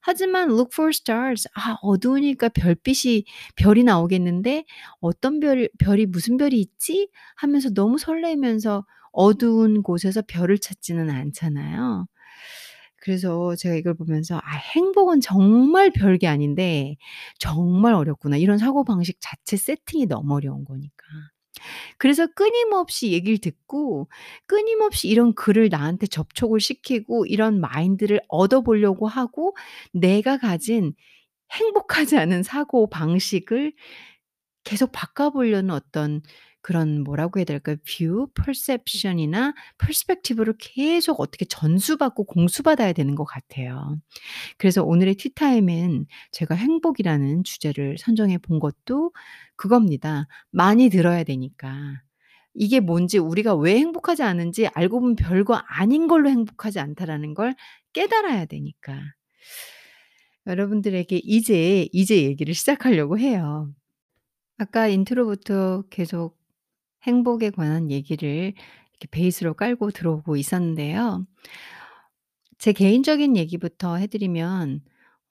하지만 0.00 0.48
"Look 0.50 0.70
for 0.74 0.90
stars." 0.90 1.48
아 1.54 1.76
어두우니까 1.82 2.50
별빛이 2.50 3.24
별이 3.56 3.84
나오겠는데 3.84 4.64
'어떤 5.00 5.40
별 5.40 5.68
별이 5.78 6.06
무슨 6.06 6.36
별이 6.38 6.60
있지?' 6.60 7.08
하면서 7.36 7.70
너무 7.70 7.98
설레면서 7.98 8.84
어두운 9.12 9.82
곳에서 9.82 10.22
별을 10.26 10.58
찾지는 10.58 11.10
않잖아요. 11.10 12.06
그래서 13.02 13.56
제가 13.56 13.76
이걸 13.76 13.94
보면서 13.94 14.38
'아 14.38 14.56
행복은 14.76 15.20
정말 15.22 15.90
별게 15.92 16.28
아닌데 16.28 16.96
정말 17.40 17.94
어렵구나.' 17.94 18.38
이런 18.38 18.58
사고방식 18.58 19.18
자체 19.20 19.56
세팅이 19.58 20.06
너무 20.06 20.34
어려운 20.36 20.64
거니까. 20.64 21.04
그래서 21.98 22.26
끊임없이 22.34 23.12
얘기를 23.12 23.38
듣고 23.38 24.08
끊임없이 24.46 25.08
이런 25.08 25.34
글을 25.34 25.68
나한테 25.70 26.06
접촉을 26.08 26.60
시키고 26.60 27.26
이런 27.26 27.60
마인드를 27.60 28.20
얻어보려고 28.28 29.06
하고 29.08 29.56
내가 29.92 30.38
가진 30.38 30.94
행복하지 31.52 32.18
않은 32.18 32.42
사고 32.44 32.88
방식을 32.90 33.72
계속 34.64 34.92
바꿔보려는 34.92 35.70
어떤 35.74 36.22
그런 36.62 37.02
뭐라고 37.02 37.40
해야 37.40 37.44
될까요? 37.44 37.76
view, 37.84 38.28
perception이나 38.34 39.52
perspective를 39.78 40.54
계속 40.58 41.20
어떻게 41.20 41.44
전수받고 41.44 42.24
공수받아야 42.24 42.92
되는 42.92 43.14
것 43.16 43.24
같아요. 43.24 43.98
그래서 44.58 44.84
오늘의 44.84 45.16
tea 45.16 45.46
time엔 45.46 46.06
제가 46.30 46.54
행복이라는 46.54 47.44
주제를 47.44 47.98
선정해 47.98 48.38
본 48.38 48.60
것도 48.60 49.12
그겁니다. 49.56 50.28
많이 50.50 50.88
들어야 50.88 51.24
되니까. 51.24 52.00
이게 52.54 52.80
뭔지 52.80 53.18
우리가 53.18 53.54
왜 53.56 53.76
행복하지 53.76 54.22
않은지 54.22 54.68
알고 54.68 55.00
보면 55.00 55.16
별거 55.16 55.54
아닌 55.54 56.06
걸로 56.06 56.28
행복하지 56.30 56.80
않다라는 56.80 57.34
걸 57.34 57.54
깨달아야 57.92 58.44
되니까. 58.46 59.00
여러분들에게 60.46 61.20
이제, 61.24 61.88
이제 61.92 62.22
얘기를 62.22 62.54
시작하려고 62.54 63.18
해요. 63.18 63.72
아까 64.58 64.86
intro부터 64.88 65.84
계속 65.90 66.41
행복에 67.06 67.50
관한 67.50 67.90
얘기를 67.90 68.54
이렇게 68.92 69.08
베이스로 69.10 69.54
깔고 69.54 69.90
들어오고 69.92 70.36
있었는데요. 70.36 71.26
제 72.58 72.72
개인적인 72.72 73.36
얘기부터 73.36 73.96
해 73.96 74.06
드리면 74.06 74.80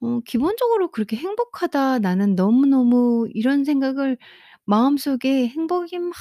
어 0.01 0.19
기본적으로 0.25 0.89
그렇게 0.91 1.15
'행복하다. 1.17 1.99
나는 1.99 2.35
너무너무' 2.35 3.27
이런 3.33 3.63
생각을 3.65 4.17
마음속에 4.65 5.47
행복이 5.47 5.99
막 5.99 6.13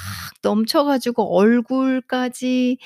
넘쳐 0.43 0.83
가지고 0.83 1.35
얼굴까지 1.37 2.77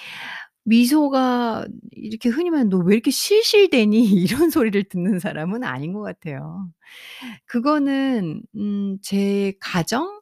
미소가 0.65 1.67
이렇게 1.91 2.29
흔히 2.29 2.49
말하는 2.51 2.69
"너 2.69 2.79
왜 2.79 2.95
이렇게 2.95 3.11
실실대니?" 3.11 4.03
이런 4.47 4.49
소리를 4.51 4.83
듣는 4.85 5.19
사람은 5.19 5.63
아닌 5.63 5.93
것 5.93 6.01
같아요. 6.01 6.69
그거는 7.47 8.41
음 8.55 8.97
제 9.03 9.53
가정 9.61 10.19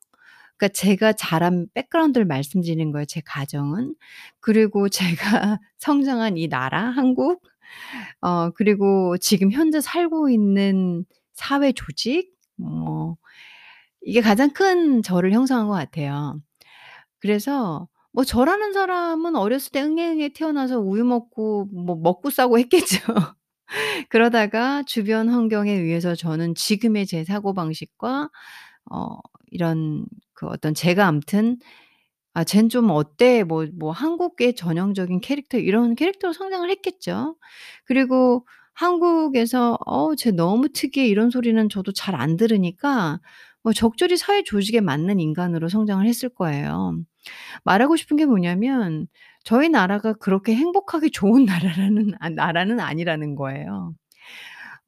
그러니까 0.57 0.74
제가 0.74 1.13
자란 1.13 1.67
백그라운드를 1.74 2.25
말씀드리는 2.25 2.91
거예요 2.91 3.05
제 3.05 3.22
가정은. 3.25 3.95
그리고 4.39 4.89
제가 5.57 5.60
성장한 5.79 6.38
이 6.38 6.48
나라 6.50 6.81
한국 6.89 7.41
어 8.22 8.51
그리고 8.51 9.17
지금 9.19 9.51
현재 9.51 9.81
살고 9.81 10.29
있는 10.29 11.05
사회 11.33 11.72
조직 11.74 12.33
뭐 12.57 13.17
이게 14.01 14.22
가장 14.22 14.51
큰 14.51 15.03
저를 15.03 15.33
형성한 15.33 15.67
것 15.67 15.74
같아요. 15.75 16.39
그래서 17.19 17.88
뭐 18.13 18.24
저라는 18.25 18.74
사람은 18.74 19.36
어렸을 19.36 19.72
때 19.72 19.81
흥해흥해 19.81 20.29
태어나서 20.33 20.79
우유 20.79 21.03
먹고 21.05 21.67
뭐 21.74 21.95
먹고 21.98 22.29
싸고 22.31 22.60
했겠죠. 22.60 23.00
그러다가 24.10 24.83
주변 24.86 25.29
환경에 25.29 25.72
의해서 25.74 26.15
저는 26.15 26.55
지금의 26.55 27.07
제 27.07 27.24
사고방식과 27.25 28.29
어 28.91 29.17
이런 29.51 30.05
그 30.43 30.47
어떤 30.50 30.73
제가 30.75 31.07
아무튼 31.07 31.57
'아 32.33 32.43
쟨 32.43 32.69
좀 32.69 32.89
어때?' 32.91 33.43
뭐 33.43 33.65
뭐 33.79 33.91
한국의 33.91 34.55
전형적인 34.55 35.21
캐릭터 35.21 35.57
이런 35.59 35.95
캐릭터로 35.95 36.33
성장을 36.33 36.69
했겠죠. 36.69 37.35
그리고 37.85 38.47
한국에서 38.73 39.77
'어 39.85 40.15
쟤 40.15 40.31
너무 40.31 40.69
특이해.' 40.69 41.07
이런 41.07 41.29
소리는 41.31 41.69
저도 41.69 41.91
잘 41.93 42.15
안 42.15 42.38
들으니까 42.38 43.19
뭐 43.63 43.73
적절히 43.73 44.17
사회 44.17 44.43
조직에 44.43 44.81
맞는 44.81 45.19
인간으로 45.19 45.69
성장을 45.69 46.05
했을 46.07 46.29
거예요. 46.29 46.97
말하고 47.65 47.95
싶은 47.97 48.17
게 48.17 48.25
뭐냐면 48.25 49.07
저희 49.43 49.69
나라가 49.69 50.13
그렇게 50.13 50.55
행복하기 50.55 51.12
좋은 51.12 51.45
나라라는 51.91 52.13
아 52.19 52.29
나라는 52.29 52.79
아니라는 52.79 53.35
거예요. 53.35 53.93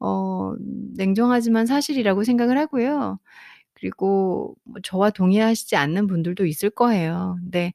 어 0.00 0.54
냉정하지만 0.96 1.66
사실이라고 1.66 2.24
생각을 2.24 2.58
하고요. 2.58 3.18
그리고 3.86 4.56
뭐 4.64 4.80
저와 4.82 5.10
동의하시지 5.10 5.76
않는 5.76 6.06
분들도 6.08 6.46
있을 6.46 6.70
거예요. 6.70 7.36
근데 7.40 7.72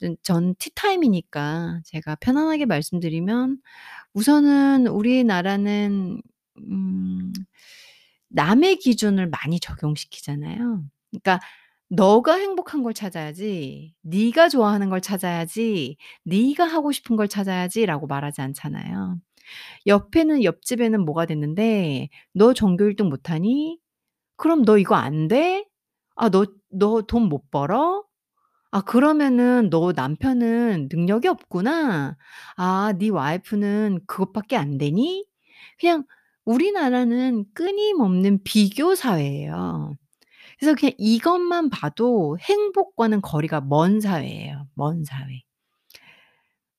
전전 0.00 0.54
티타임이니까 0.58 1.80
제가 1.86 2.16
편안하게 2.16 2.66
말씀드리면 2.66 3.58
우선은 4.14 4.88
우리나라는 4.88 6.22
음 6.58 7.32
남의 8.30 8.76
기준을 8.78 9.28
많이 9.28 9.60
적용시키잖아요. 9.60 10.84
그러니까 11.12 11.40
"너가 11.90 12.36
행복한 12.36 12.82
걸 12.82 12.94
찾아야지. 12.94 13.94
네가 14.02 14.48
좋아하는 14.50 14.90
걸 14.90 15.00
찾아야지. 15.00 15.96
네가 16.24 16.64
하고 16.64 16.92
싶은 16.92 17.16
걸 17.16 17.28
찾아야지."라고 17.28 18.06
말하지 18.08 18.40
않잖아요. 18.42 19.18
옆에는 19.86 20.44
옆집에는 20.44 21.04
뭐가 21.06 21.26
됐는데 21.26 22.08
"너 22.34 22.54
전교 22.54 22.84
1등 22.86 23.08
못하니? 23.10 23.78
그럼 24.36 24.64
너 24.64 24.78
이거 24.78 24.94
안 24.96 25.28
돼? 25.28 25.66
아 26.16 26.28
너 26.30 26.44
너 26.72 27.02
돈 27.06 27.28
못 27.28 27.50
벌어? 27.50 28.04
아 28.72 28.82
그러면은 28.82 29.70
너 29.70 29.92
남편은 29.92 30.88
능력이 30.92 31.28
없구나. 31.28 32.16
아 32.56 32.92
네 32.98 33.10
와이프는 33.10 34.00
그것밖에 34.06 34.56
안 34.56 34.78
되니?" 34.78 35.26
그냥 35.80 36.04
우리나라는 36.46 37.46
끊임없는 37.54 38.42
비교 38.44 38.94
사회예요. 38.96 39.94
그래서 40.58 40.76
그냥 40.78 40.94
이것만 40.98 41.70
봐도 41.70 42.38
행복과는 42.40 43.22
거리가 43.22 43.62
먼 43.62 44.00
사회예요, 44.00 44.68
먼 44.74 45.04
사회. 45.04 45.42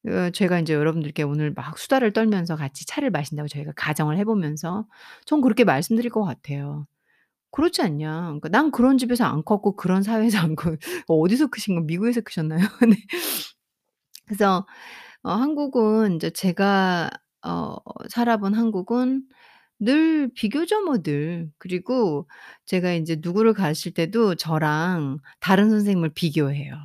어 0.07 0.29
제가 0.31 0.59
인제 0.59 0.74
여러분들께 0.74 1.24
오늘 1.24 1.51
막 1.53 1.77
수다를 1.79 2.13
떨면서 2.13 2.55
같이 2.55 2.85
차를 2.85 3.09
마신다고 3.09 3.47
저희가 3.47 3.71
가정을 3.75 4.17
해 4.17 4.24
보면서 4.24 4.85
전 5.25 5.41
그렇게 5.41 5.63
말씀드릴 5.63 6.12
것 6.12 6.24
같아요. 6.24 6.85
그렇지 7.55 7.81
않냐. 7.81 8.21
그러니까 8.25 8.50
"난 8.50 8.71
그런 8.71 8.97
집에서 8.97 9.25
안 9.25 9.43
컸고 9.45 9.75
그런 9.77 10.03
사회에서 10.03 10.39
안 10.39 10.55
커" 10.57 10.75
어디서 11.07 11.47
크신 11.47 11.75
거 11.75 11.81
미국에서 11.81 12.21
크셨나요? 12.21 12.59
네. 12.89 12.97
그래서 14.27 14.65
어 15.24 15.31
한국은 15.33 16.13
인제 16.13 16.31
제가 16.31 17.12
어 17.45 17.75
살아본 18.09 18.55
한국은 18.55 19.24
늘 19.79 20.31
비교죠 20.35 20.83
뭐 20.85 21.00
늘. 21.03 21.51
그리고 21.59 22.27
제가 22.65 22.93
인제 22.93 23.17
누구를 23.21 23.53
가르칠 23.53 23.93
때도 23.93 24.35
저랑 24.35 25.19
다른 25.41 25.69
선생님을 25.71 26.12
비교해요. 26.15 26.75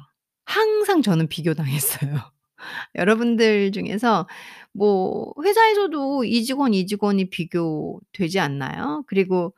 항상 0.47 1.03
저는 1.03 1.29
비교당했어요. 1.29 2.17
여러분들 2.97 3.73
중에서 3.73 4.29
뭐 4.75 5.33
회사에서도 5.45 6.25
이 6.25 6.45
직원, 6.45 6.75
이 6.75 6.87
직원이 6.87 7.31
비교되지 7.31 8.41
않나요? 8.41 9.05
그리고 9.09 9.55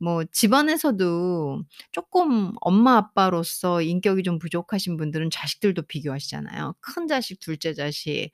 뭐 0.00 0.24
집안에서도 0.32 1.62
쪼끔 1.92 2.52
엄마 2.62 2.96
아빠로서 2.96 3.82
인격이 3.82 4.22
좀 4.24 4.38
부족하신 4.38 4.96
분들은 4.96 5.30
자식들도 5.30 5.82
비교하시잖아요. 5.82 6.74
큰 6.80 7.06
자식, 7.08 7.40
둘째 7.40 7.74
자식. 7.74 8.30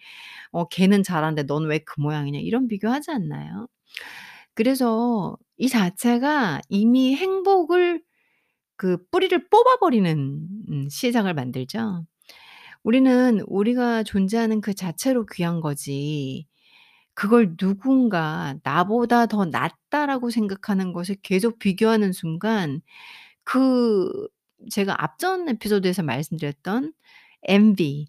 어 0.52 0.68
"걔는 0.68 1.02
잘하는데 1.04 1.44
넌 1.46 1.68
왜 1.70 1.80
그 1.87 2.00
모양이냐." 2.00 2.40
이런 2.40 2.68
비교하지 2.68 3.11
않나요? 3.12 3.68
그래서 4.54 5.37
이 5.58 5.68
자체가 5.68 6.62
이미 6.68 7.14
행복을 7.16 8.02
그 8.76 8.99
뿌리를 9.11 9.49
뽑아 9.50 9.78
버리는 9.80 10.49
음 10.70 10.88
시장을 10.90 11.35
만들죠. 11.35 12.06
우리는 12.85 13.40
우리가 13.49 14.02
존재하는 14.04 14.61
그 14.61 14.75
자체로 14.75 15.26
귀한 15.26 15.61
거지 15.61 16.46
그걸 17.16 17.56
누군가 17.58 18.56
'나보다 18.64 19.26
더 19.28 19.46
낫다.'라고 19.46 20.30
생각하는 20.30 20.94
것을 20.94 21.16
계속 21.25 21.58
비교하는 21.61 22.12
순간 22.14 22.82
그 23.44 24.28
제가 24.70 25.02
앞전 25.04 25.49
에피소드에서 25.50 26.02
말씀드렸던 26.04 26.92
envy, 27.49 28.06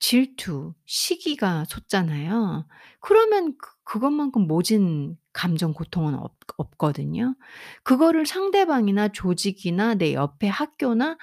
질투, 0.00 0.74
시기가 0.86 1.64
솟잖아요. 1.66 2.66
그러면 3.00 3.54
그 3.58 3.70
그것만큼 3.84 4.46
모진 4.48 5.16
감정 5.32 5.72
고통은 5.72 6.14
없 6.16 6.34
없거든요. 6.58 7.36
그거를 7.84 8.26
상대방이나 8.26 9.08
조직이나 9.08 9.94
내 9.94 10.14
옆에 10.14 10.48
학교나 10.48 11.16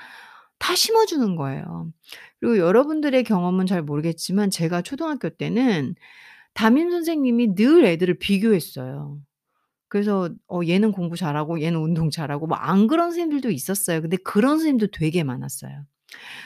다 0.59 0.75
심어 0.75 1.05
주는 1.05 1.35
거예요. 1.35 1.91
그리고 2.39 2.57
여러분들의 2.59 3.23
경험은 3.25 3.65
잘 3.67 3.81
모르겠지만 3.83 4.50
제가 4.51 4.81
초등학교 4.81 5.29
때는 5.29 5.95
담임 6.53 6.91
선생님이 6.91 7.55
늘 7.55 7.86
애들을 7.86 8.19
비교했어요. 8.19 9.19
그래서 9.89 10.29
어 10.50 10.62
얘는 10.67 10.91
공부 10.93 11.17
잘하고 11.17 11.62
얘는 11.62 11.79
운동 11.79 12.10
잘하고 12.12 12.48
뭐 12.48 12.57
안 12.60 12.88
그런 12.88 13.07
선생님들도 13.12 13.51
있었어요. 13.51 14.01
근데 14.01 14.17
그런 14.17 14.57
선생님도 14.60 14.88
되게 14.93 15.24
많았어요. 15.24 15.86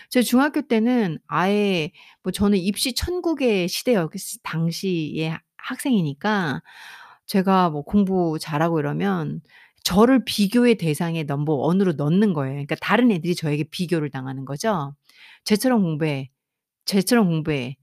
제 0.09 0.21
중학교 0.23 0.61
때는 0.63 1.19
아예 1.27 1.91
뭐 2.23 2.31
저는 2.31 2.57
입시 2.59 2.93
천국의 2.95 3.67
시대였 3.69 4.11
당시의 4.43 5.31
하 5.31 5.39
학생이니까 5.57 6.61
제가 7.27 7.69
뭐 7.71 7.83
공부 7.83 8.37
잘하고 8.39 8.79
이러면 8.79 9.41
저를 9.83 10.25
비교의 10.25 10.75
대상의 10.77 11.25
넘버 11.25 11.53
1 11.55 11.81
으로 11.81 11.93
넣는 11.93 12.33
거예요. 12.33 12.53
그러니까 12.55 12.75
다른 12.81 13.11
애들이 13.11 13.35
저에게 13.35 13.65
비교를 13.65 14.09
당하는 14.11 14.45
거죠. 14.45 14.95
"쟤처럼 15.45 15.81
공부해. 15.83 16.29
쟤처럼 16.85 17.27
공부해. 17.29 17.77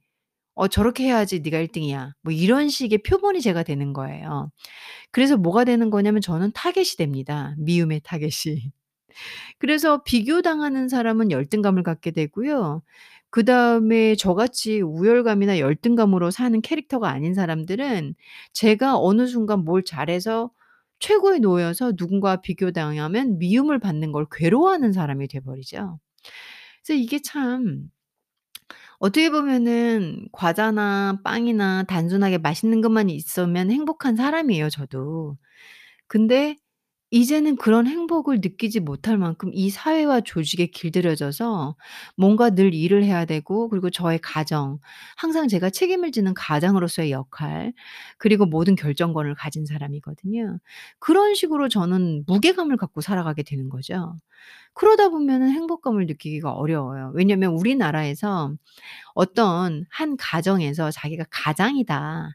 어 0.56 0.68
저렇게 0.68 1.04
해야지 1.04 1.40
네가 1.40 1.58
1 1.60 1.68
등이야." 1.72 2.14
뭐 2.22 2.32
이런 2.32 2.68
식의 2.68 2.98
표본이 3.04 3.40
제가 3.42 3.62
되는 3.64 3.92
거예요. 3.92 4.50
그래서 5.12 5.36
뭐가 5.38 5.64
되는 5.64 5.90
거냐면 5.90 6.20
저는 6.22 6.52
타겟이 6.54 6.96
됩니다, 6.98 7.54
미움의 7.58 8.02
타겟이. 8.04 8.72
그래서 9.58 10.02
비교당하는 10.04 10.88
사람은 10.88 11.30
열등감을 11.32 11.82
갖게 11.84 12.10
되고요. 12.12 12.82
그다음에 13.30 14.16
저같이 14.16 14.80
우열감이나 14.82 15.58
열등감으로 15.60 16.30
사는 16.32 16.60
캐릭터가 16.62 17.10
아닌 17.10 17.34
사람들은 17.34 18.14
제가 18.54 18.98
어느 18.98 19.26
순간 19.28 19.64
뭘 19.64 19.84
잘해서 19.84 20.50
최고에 21.00 21.38
놓여서 21.40 21.94
누군가와 21.98 22.36
비교당하면 22.42 23.38
미움을 23.38 23.78
받는 23.80 24.12
걸 24.12 24.26
괴로워하는 24.32 24.92
사람이 24.92 25.28
돼 25.28 25.40
버리죠. 25.40 25.98
그래서 26.86 27.00
이게 27.02 27.20
참 27.22 27.90
어떻게 29.04 29.28
보면은 29.30 30.26
과자나 30.32 31.20
빵이나 31.24 31.82
단순하게 31.84 32.38
맛있는 32.38 32.80
것만 32.80 33.10
있으면 33.10 33.70
행복한 33.70 34.16
사람이에요 34.16 34.70
저도. 34.70 35.36
근데 36.08 36.56
이제는 37.12 37.56
그런 37.56 37.86
행복을 37.86 38.40
느끼지 38.42 38.80
못할 38.80 39.18
만큼 39.18 39.50
이 39.54 39.70
사회와 39.70 40.22
조직에 40.22 40.66
길들여져서 40.68 41.76
뭔가 42.16 42.50
늘 42.50 42.74
일을 42.74 43.04
해야 43.04 43.24
되고 43.26 43.68
그리고 43.70 43.90
저의 43.90 44.18
가정 44.20 44.80
항상 45.16 45.48
제가 45.48 45.70
책임을 45.70 46.12
지는 46.12 46.34
가장으로서의 46.34 47.12
역할 47.12 47.72
그리고 48.18 48.46
모든 48.46 48.74
결정권을 48.76 49.34
가진 49.36 49.66
사람이거든요. 49.66 50.58
그런 51.00 51.34
식으로 51.34 51.68
저는 51.68 52.24
무게감을 52.26 52.76
갖고 52.78 53.00
살아가게 53.02 53.42
되는 53.44 53.68
거죠. 53.70 54.16
그러다 54.74 55.08
보면은 55.10 55.50
행복감을 55.50 56.06
느끼기가 56.06 56.52
어려워요. 56.52 57.12
왜냐면 57.14 57.52
우리나라에서 57.52 58.52
어떤 59.14 59.84
한 59.90 60.16
가정에서 60.16 60.90
자기가 60.90 61.24
가장이다. 61.30 62.30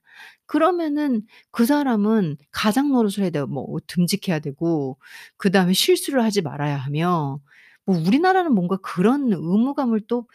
그러면은 0.45 1.21
그 1.51 1.65
사람은 1.65 2.37
가장 2.51 2.91
노릇을 2.91 3.23
해야 3.23 3.29
돼요. 3.29 3.45
뭐 3.47 3.65
듬직해야 3.87 4.39
되고 4.39 4.97
그다음에 5.37 5.73
실수를 5.73 6.23
하지 6.23 6.41
말아야 6.41 6.77
하며 6.77 7.39
뭐 7.85 7.97
우리나라는 7.97 8.53
뭔가 8.53 8.77
그런 8.77 9.31
의무감을 9.33 10.01
또 10.07 10.25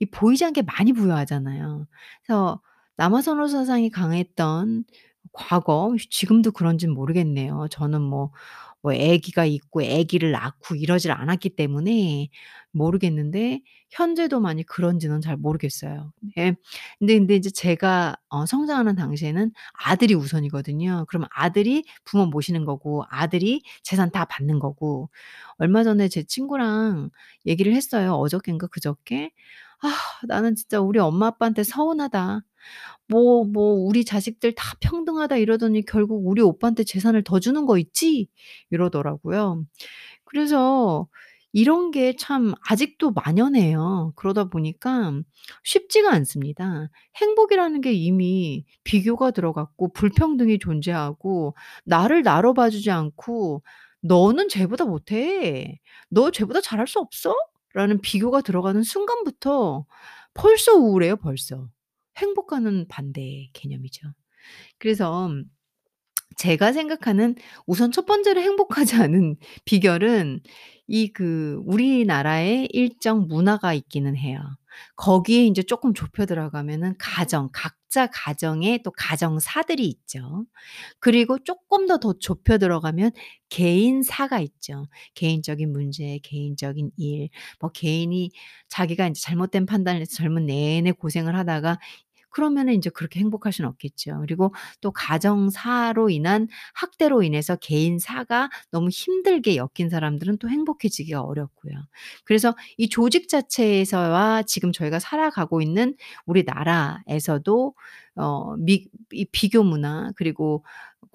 이 0.00 0.06
보이지 0.06 0.44
않게 0.44 0.62
많이 0.62 0.92
부여하잖아요. 0.92 1.86
그래서 2.24 2.60
남아선호 2.96 3.48
사상이 3.48 3.90
강했던 3.90 4.84
과거 5.32 5.94
지금도 6.10 6.52
그런진 6.52 6.92
모르겠네요. 6.94 7.66
저는 7.70 8.00
뭐 8.02 8.30
뭐 8.82 8.92
아기가 8.94 9.44
있고 9.46 9.82
아기를 9.82 10.30
낳고 10.32 10.76
이러질 10.76 11.10
않았기 11.12 11.50
때문에 11.56 12.28
모르겠는데 12.72 13.60
현재도 13.90 14.40
만약 14.40 14.64
그런지는 14.68 15.20
잘 15.20 15.36
모르겠어요. 15.36 16.12
예. 16.38 16.54
근데 16.98 17.18
근데 17.18 17.34
이제 17.36 17.50
제가 17.50 18.16
어 18.28 18.46
성장하는 18.46 18.94
당시에는 18.96 19.50
아들이 19.84 20.14
우선이거든요. 20.14 21.06
그러면 21.08 21.28
아들이 21.34 21.84
부모 22.04 22.26
모시는 22.26 22.64
거고 22.64 23.04
아들이 23.10 23.62
재산 23.82 24.10
다 24.12 24.24
받는 24.26 24.58
거고 24.60 25.10
얼마 25.58 25.84
전에 25.84 26.08
제 26.08 26.22
친구랑 26.24 27.10
얘기를 27.46 27.74
했어요. 27.74 28.14
어저껜가 28.14 28.68
그저께." 28.68 29.30
아 29.82 29.88
나는 30.26 30.54
진짜 30.54 30.80
우리 30.80 30.98
엄마 30.98 31.26
아빠한테 31.28 31.62
서운하다. 31.64 32.42
뭐 33.08 33.44
뭐 33.44 33.74
우리 33.74 34.04
자식들 34.04 34.54
다 34.54 34.74
평등하다 34.80 35.36
이러더니 35.38 35.84
결국 35.86 36.26
우리 36.26 36.42
오빠한테 36.42 36.84
재산을 36.84 37.22
더 37.24 37.40
주는 37.40 37.66
거 37.66 37.78
있지?" 37.78 38.28
이러더라고요. 38.70 39.64
그래서 40.24 41.08
이런 41.52 41.90
게 41.92 42.14
참 42.18 42.54
아직도 42.68 43.12
만연해요. 43.12 44.12
그러다 44.16 44.44
보니까 44.46 45.12
쉽지가 45.64 46.12
않습니다. 46.14 46.90
행복이라는 47.16 47.80
게 47.82 47.92
이미 47.94 48.64
비교가 48.84 49.30
들어갔고 49.32 49.92
불평등이 49.94 50.58
존재하고 50.60 51.56
나를 51.84 52.22
나로 52.22 52.54
봐 52.54 52.70
주지 52.70 52.90
않고 52.90 53.62
"너는 54.02 54.48
쟤보다 54.50 54.84
못해. 54.86 55.80
너 56.10 56.30
쟤보다 56.32 56.60
잘할 56.62 56.86
수 56.88 57.00
없어?" 57.00 57.34
라는 57.76 58.00
비교가 58.00 58.40
들어가는 58.42 58.82
순간부터 58.82 59.86
벌써 60.34 60.74
우울해요 60.76 61.16
벌써. 61.16 61.68
행복과는 62.18 62.88
반대의 62.88 63.50
개념이죠. 63.54 64.08
그래서 64.78 65.30
제가 66.36 66.72
생각하는 66.72 67.34
우선 67.66 67.92
첫 67.92 68.06
번째로 68.06 68.40
행복하지 68.40 68.96
않은 69.02 69.36
비결은 69.64 70.40
이 70.88 71.12
그 71.12 71.60
우리나라의 71.66 72.68
일정 72.72 73.26
문화가 73.28 73.74
있기는 73.74 74.16
해요. 74.16 74.38
거기에 74.96 75.44
인제 75.46 75.62
쪼끔 75.64 75.94
좁혀 75.94 76.26
들어가면은 76.26 76.94
가정 76.98 77.48
각자 77.52 78.06
가정에 78.12 78.78
또 78.84 78.90
가정사들이 78.92 79.86
있죠. 79.86 80.46
그리고 81.00 81.38
쪼끔 81.42 81.86
더더 81.86 82.14
좁혀 82.20 82.58
들어가면 82.58 83.12
개인사가 83.48 84.40
있죠. 84.40 84.86
개인적인 85.14 85.72
문제, 85.72 86.18
개인적인 86.22 86.90
일 86.98 87.28
뭐 87.60 87.70
개인이 87.72 88.30
자기가 88.68 89.06
인제 89.08 89.20
잘못된 89.22 89.66
판단을 89.66 90.00
해서 90.02 90.14
젊은 90.16 90.46
내내 90.46 90.92
고생을 90.92 91.36
하다가 91.36 91.78
그러면은 92.36 92.74
인제 92.74 92.90
그렇게 92.90 93.20
행복할 93.20 93.52
수는 93.52 93.68
없겠죠. 93.70 94.20
그리고 94.20 94.54
또 94.80 94.90
가정사로 94.92 96.10
인한 96.10 96.48
학대로 96.74 97.22
인해서 97.22 97.56
개인사가 97.56 98.50
너무 98.70 98.88
힘들게 98.90 99.56
엮인 99.56 99.88
사람들은 99.90 100.38
또 100.38 100.48
행복해지기가 100.50 101.22
어렵고요. 101.22 101.74
그래서 102.24 102.54
이 102.76 102.88
조직 102.88 103.28
자체에서와 103.28 104.42
지금 104.44 104.72
저희가 104.72 104.98
살아가고 104.98 105.62
있는 105.62 105.94
우리나라에서도 106.26 107.74
어 108.16 108.56
미 108.58 108.86
이 109.12 109.24
비교 109.30 109.62
문화 109.62 110.10
그리고 110.16 110.64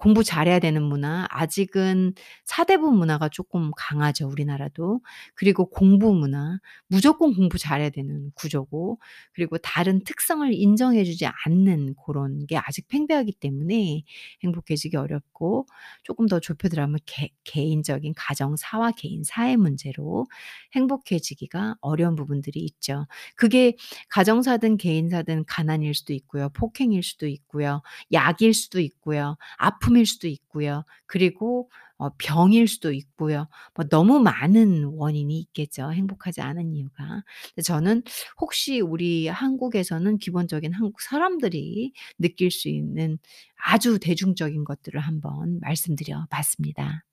공부 0.02 0.24
잘해야 0.24 0.58
되는 0.58 0.82
문화 0.82 1.26
아직은 1.30 2.14
사대부 2.44 2.90
문화가 2.90 3.28
쪼끔 3.28 3.70
강하죠 3.76 4.28
우리나라도. 4.28 5.00
그리고 5.36 5.70
공부 5.70 6.12
문화 6.12 6.58
무조건 6.88 7.32
공부 7.34 7.56
잘해야 7.56 7.90
되는 7.90 8.32
구조고 8.34 8.98
그리고 9.32 9.58
다른 9.58 10.02
특성을 10.02 10.52
인정해 10.52 11.04
주지 11.04 11.26
않는 11.46 11.94
고런 11.94 12.46
게 12.48 12.56
아직 12.58 12.88
팽배하기 12.88 13.34
때문에 13.40 14.02
행복해지기 14.42 14.96
어렵고 14.96 15.66
쪼끔 16.02 16.26
더 16.26 16.40
좁혀 16.40 16.68
들어가면 16.68 16.98
개 17.06 17.28
개인적인 17.44 18.14
가정사와 18.16 18.90
개인사의 18.96 19.56
문제로 19.56 20.26
행복해지기가 20.74 21.76
어려운 21.80 22.16
부분들이 22.16 22.58
있죠. 22.60 23.06
그게 23.36 23.76
가정사든 24.08 24.78
개인사든 24.78 25.44
가난일 25.46 25.94
수도 25.94 26.12
있고요. 26.14 26.48
폭행일 26.54 27.04
수도 27.04 27.28
있고요. 27.28 27.82
약일 28.12 28.52
수도 28.54 28.80
있고요. 28.80 29.36
아픔일 29.58 29.91
아픔일 29.92 30.06
수도 30.06 30.26
있고요. 30.28 30.84
그리고 31.06 31.70
어 31.98 32.10
병일 32.18 32.66
수도 32.66 32.92
있고요. 32.92 33.46
뭐 33.74 33.86
너무 33.88 34.18
많은 34.18 34.84
원인이 34.84 35.38
있겠죠, 35.38 35.92
행복하지 35.92 36.40
않은 36.40 36.74
이유가. 36.74 37.22
저는 37.64 38.02
혹시 38.40 38.80
우리 38.80 39.28
한국에서는 39.28 40.18
기본적인 40.18 40.72
한국 40.72 41.00
사람들이 41.00 41.92
느낄 42.18 42.50
수 42.50 42.68
있는 42.68 43.18
아주 43.56 43.98
대중적인 44.00 44.64
것들을 44.64 44.98
한번 44.98 45.60
말씀드려 45.60 46.26
봤습니다. 46.30 47.04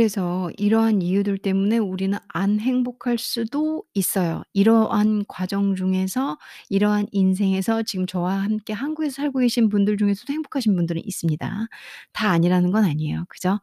그래서 0.00 0.50
이러한 0.56 1.02
이유들 1.02 1.36
때문에 1.36 1.76
우리는 1.76 2.16
안 2.28 2.58
행복할 2.58 3.18
수도 3.18 3.84
있어요. 3.92 4.42
이러한 4.54 5.26
과정 5.28 5.74
중에서 5.76 6.38
이러한 6.70 7.06
인생에서 7.12 7.82
지금 7.82 8.06
저와 8.06 8.32
함께 8.42 8.72
한국에서 8.72 9.16
살고 9.16 9.40
계신 9.40 9.68
분들 9.68 9.98
중에서도 9.98 10.32
행복하신 10.32 10.74
분들은 10.74 11.02
있습니다. 11.04 11.66
다 12.14 12.30
아니라는 12.30 12.70
건 12.70 12.84
아니에요. 12.86 13.26
그죠? 13.28 13.60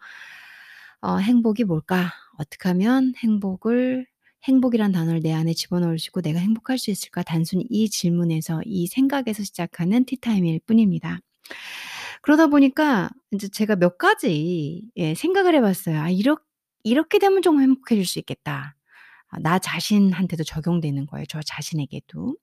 어 1.02 1.18
'행복이 1.18 1.64
뭘까? 1.64 2.12
어떻게 2.38 2.70
하면 2.70 3.14
행복을 3.24 4.06
행복이란 4.44 4.92
단어를 4.92 5.22
내 5.22 5.34
안에 5.34 5.54
집어넣을 5.54 6.00
수 6.00 6.10
있고 6.10 6.22
내가 6.22 6.40
행복할 6.40 6.78
수 6.78 6.92
있을까?' 6.92 7.24
단순히 7.24 7.66
이 7.70 7.90
질문에서 7.90 8.62
이 8.66 8.88
생각에서 8.88 9.44
시작하는 9.44 10.06
티타임일 10.06 10.62
뿐입니다. 10.68 11.20
그러다 12.28 12.48
보니까 12.48 13.10
인제 13.32 13.50
제가 13.50 13.78
몇 13.78 13.98
가지 13.98 14.84
예 14.98 15.16
생각을 15.16 15.56
해 15.56 15.62
봤어요. 15.62 16.00
'아 16.02 16.10
이렇 16.10 16.38
이렇게 16.84 17.20
되면 17.20 17.42
좀 17.42 17.62
행복해질 17.62 18.06
수 18.06 18.20
있겠다.' 18.20 18.76
아 19.30 19.40
나 19.42 19.60
자신한테도 19.60 20.44
적용되는 20.46 21.06
거예요, 21.08 21.26
저 21.30 21.42
자신에게도. 21.42 22.36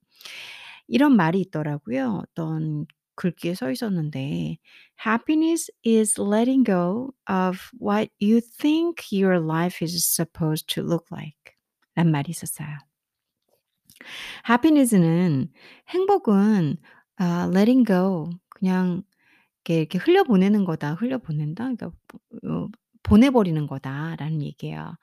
이런 0.89 1.17
말이 1.17 1.41
있더라고요. 1.43 2.23
어떤 2.25 2.87
글귀에 3.17 3.55
써 3.55 3.71
있었는데 3.71 4.59
"Happiness 5.07 5.71
is 5.87 6.21
letting 6.21 6.65
go 6.67 7.11
of 7.31 7.59
what 7.81 8.11
you 8.23 8.41
think 8.41 9.05
your 9.13 9.39
life 9.45 9.85
is 9.85 9.97
supposed 10.05 10.67
to 10.75 10.83
look 10.85 11.07
like." 11.13 11.37
라는 11.97 12.11
말이 12.13 12.31
있었어요. 12.31 12.69
happiness는 14.49 15.49
행복은 15.89 16.77
아 17.17 17.49
letting 17.53 17.85
go 17.87 18.31
그냥 18.51 19.03
이렇게, 19.67 19.79
이렇게 19.81 19.99
흘려보내는 19.99 20.65
거다. 20.65 20.95
흘려보낸다? 20.95 21.65
그러니까 21.65 21.87
어 22.49 22.69
'보내버리는 23.05 23.67
거다.'라는 23.67 24.43
얘기예요. 24.43 24.97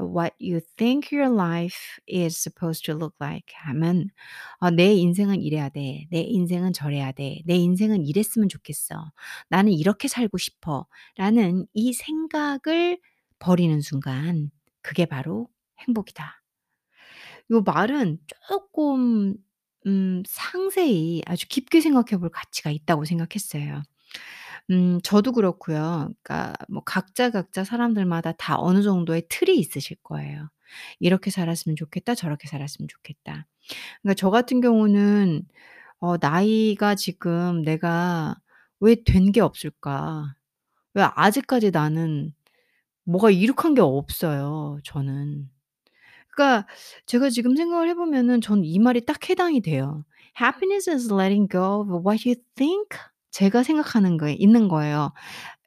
"What 0.00 0.34
you 0.40 0.60
think 0.76 1.16
your 1.18 1.34
life 1.34 1.76
is 2.12 2.36
supposed 2.38 2.84
to 2.86 2.94
look 2.96 3.16
like." 3.20 3.54
하면 3.66 4.06
어 4.60 4.70
'내 4.70 4.94
인생은 4.94 5.42
이래야 5.42 5.68
돼. 5.70 6.06
내 6.10 6.20
인생은 6.22 6.72
저래야 6.74 7.12
돼. 7.12 7.42
내 7.46 7.56
인생은 7.56 8.06
이랬으면 8.06 8.48
좋겠어. 8.50 9.12
나는 9.50 9.72
이렇게 9.72 10.08
살고 10.08 10.38
싶어.'라는 10.38 11.66
이 11.74 11.92
생각을 11.94 13.00
버리는 13.40 13.80
순간 13.82 14.50
그게 14.82 15.06
바로 15.06 15.48
행복이다. 15.80 16.42
요 17.50 17.62
말은 17.62 18.18
쪼끔 18.48 19.34
음 19.86 20.22
상세히 20.26 21.22
아주 21.26 21.46
깊게 21.48 21.80
생각해 21.80 22.18
볼 22.20 22.30
가치가 22.30 22.70
있다고 22.70 23.04
생각했어요. 23.04 23.82
음 24.70 25.00
저도 25.02 25.32
그렇고요. 25.32 26.10
그러니까 26.22 26.54
뭐 26.68 26.82
각자, 26.84 27.30
각자 27.30 27.64
사람들마다 27.64 28.32
다 28.32 28.56
어느 28.58 28.82
정도의 28.82 29.24
틀이 29.28 29.58
있으실 29.58 29.96
거예요. 30.02 30.48
'이렇게 31.00 31.30
살았으면 31.30 31.76
좋겠다. 31.76 32.14
저렇게 32.14 32.46
살았으면 32.48 32.88
좋겠다.' 32.88 33.46
그러니까 34.02 34.14
저 34.16 34.30
같은 34.30 34.60
경우는 34.60 35.42
어 36.00 36.16
나이가 36.18 36.94
지금 36.96 37.62
'내가 37.64 38.36
왜 38.80 38.96
된 39.04 39.32
게 39.32 39.40
없을까? 39.42 40.34
왜 40.94 41.04
아직까지 41.16 41.70
나는 41.72 42.34
뭐가 43.04 43.30
이룩한 43.32 43.74
게 43.74 43.80
없어요, 43.82 44.78
저는.' 44.84 45.50
그러니까 46.30 46.66
제가 47.06 47.30
지금 47.30 47.56
생각을 47.56 47.88
해 47.88 47.94
보면은 47.94 48.40
전 48.40 48.62
이 48.64 48.78
말이 48.78 49.04
딱 49.06 49.28
해당이 49.30 49.60
돼요. 49.62 50.04
"Happiness 50.40 50.90
is 50.90 51.12
letting 51.12 51.48
go 51.50 51.82
of 51.82 52.08
what 52.08 52.28
you 52.28 52.36
think." 52.56 52.88
제가 53.30 53.62
생각하는 53.62 54.16
거에 54.18 54.34
있는 54.34 54.68
거예요. 54.68 55.12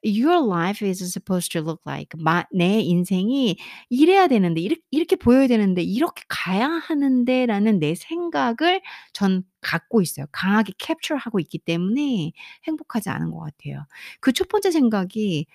"Your 0.04 0.46
life 0.48 0.86
is 0.88 1.02
supposed 1.04 1.50
to 1.52 1.62
look 1.62 1.82
like." 1.86 2.08
마 2.22 2.44
내 2.52 2.80
인생이 2.80 3.56
이래야 3.90 4.28
되는데 4.28 4.60
이렇 4.60 4.76
이렇게 4.90 5.16
보여야 5.16 5.46
되는데 5.48 5.82
이렇게 5.82 6.22
가야 6.28 6.68
하는데라는 6.68 7.78
내 7.80 7.94
생각을 7.94 8.82
전 9.14 9.44
갖고 9.62 10.02
있어요. 10.02 10.26
강하게 10.32 10.74
capture하고 10.78 11.40
있기 11.40 11.58
때문에 11.58 12.32
행복하지 12.66 13.10
않은 13.10 13.30
것 13.30 13.40
같아요. 13.40 13.86
그 14.20 14.32
첫 14.32 14.48
번째 14.48 14.70
생각이 14.72 15.46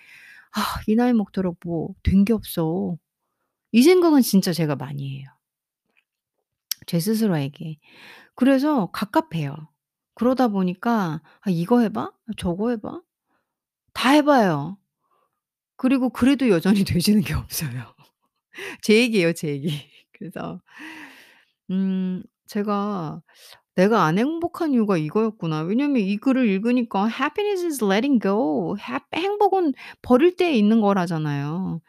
'아 0.54 0.80
이 0.88 0.96
나이 0.96 1.12
먹도록 1.14 1.58
뭐 1.64 1.94
된 2.04 2.24
게 2.24 2.32
없어.' 2.34 2.98
이 3.72 3.82
생각은 3.82 4.22
진짜 4.22 4.52
제가 4.52 4.76
많이 4.76 5.18
해요. 5.20 5.28
제 6.86 7.00
스스로에게. 7.00 7.78
그래서 8.36 8.88
갑갑해요. 8.92 9.69
그러다 10.20 10.48
보니까 10.48 11.22
'아 11.42 11.50
이거 11.50 11.80
해 11.80 11.88
봐. 11.90 12.12
저거 12.38 12.70
해 12.70 12.76
봐.' 12.78 13.00
다 13.94 14.12
해 14.14 14.22
봐요. 14.22 14.78
그리고 15.76 16.10
그래도 16.10 16.48
여전히 16.48 16.84
되지는 16.84 17.22
게 17.22 17.34
없어요. 17.34 17.94
제 18.82 18.94
얘기예요, 18.96 19.32
제 19.34 19.48
얘기. 19.48 19.68
그래서 20.12 20.60
음 21.70 22.22
제가 22.46 23.22
'내가 23.76 24.04
안 24.04 24.18
행복한 24.18 24.72
이유가 24.74 24.96
이거였구나.' 24.98 25.62
왜냐면 25.62 25.98
이 26.02 26.16
글을 26.18 26.48
읽으니까 26.48 27.08
"Happiness 27.08 27.64
is 27.66 27.84
letting 27.84 28.20
go." 28.22 28.76
해 28.78 29.00
행복은 29.14 29.74
버릴 30.02 30.36
때 30.36 30.54
있는 30.54 30.80
거라잖아요. 30.80 31.80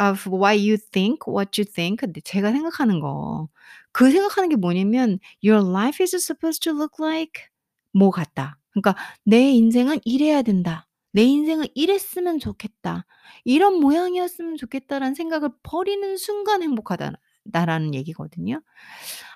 of 0.00 0.30
what 0.30 0.58
you 0.60 0.78
think, 0.78 1.20
what 1.28 1.60
you 1.60 1.66
think. 1.70 1.98
근데 2.06 2.20
제가 2.22 2.52
생각하는 2.52 3.00
거. 3.00 3.48
그 3.92 4.10
생각하는 4.12 4.48
게 4.50 4.56
뭐냐면 4.56 5.18
"Your 5.44 5.64
life 5.68 6.02
is 6.04 6.16
supposed 6.16 6.62
to 6.64 6.72
look 6.74 6.94
like" 7.00 7.32
뭐 7.92 8.10
같다. 8.10 8.58
그러니까 8.72 8.96
'내 9.24 9.50
인생은 9.52 10.00
이래야 10.04 10.42
된다. 10.42 10.86
내 11.12 11.22
인생은 11.24 11.66
이랬으면 11.74 12.38
좋겠다. 12.40 13.06
이런 13.44 13.74
모양이었으면 13.80 14.56
좋겠다.'라는 14.56 15.14
생각을 15.14 15.50
버리는 15.62 16.16
순간 16.16 16.62
행복하다 16.62 17.12
다라는 17.52 17.94
얘기거든요. 17.94 18.62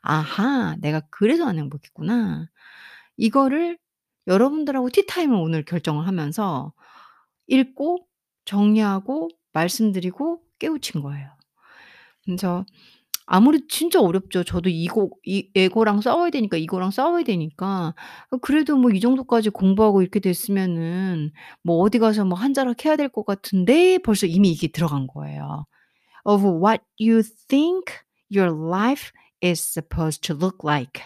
'아하 0.02 0.76
내가 0.80 1.00
그래서 1.10 1.46
안 1.46 1.58
행복했구나.' 1.58 2.48
이거를 3.18 3.78
여러분들하고 4.28 4.90
티타임을 4.90 5.36
오늘 5.36 5.64
결정을 5.64 6.06
하면서 6.08 6.72
읽고 7.48 8.06
정리하고 8.46 9.30
말씀드리고 9.54 10.42
깨우친 10.60 11.02
거예요. 11.02 11.30
그래서 12.24 12.64
아무래도 13.26 13.66
진짜 13.68 14.00
어렵죠. 14.00 14.44
저도 14.44 14.68
이거 14.70 15.08
이 15.24 15.50
예거랑 15.56 16.00
싸워야 16.02 16.30
되니까 16.30 16.56
이거랑 16.58 16.90
싸워야 16.90 17.24
되니까 17.24 17.94
어 18.30 18.36
그래도 18.38 18.76
뭐 18.76 18.90
이 18.92 19.00
정도까지 19.00 19.50
공부하고 19.50 20.02
이렇게 20.02 20.20
됐으면은 20.20 21.32
뭐 21.62 21.78
어디 21.78 21.98
가서 21.98 22.24
뭐 22.24 22.38
한자락 22.38 22.84
해야 22.84 22.96
될 22.96 23.08
것 23.08 23.24
같은데 23.26 23.98
벌써 23.98 24.26
이미 24.26 24.50
이게 24.50 24.68
들어간 24.68 25.06
거예요. 25.06 25.66
of 26.24 26.44
what 26.46 26.82
you 27.00 27.22
think 27.48 27.94
your 28.34 28.52
life 28.54 29.12
is 29.44 29.60
supposed 29.62 30.22
to 30.22 30.36
look 30.36 30.58
like. 30.64 31.02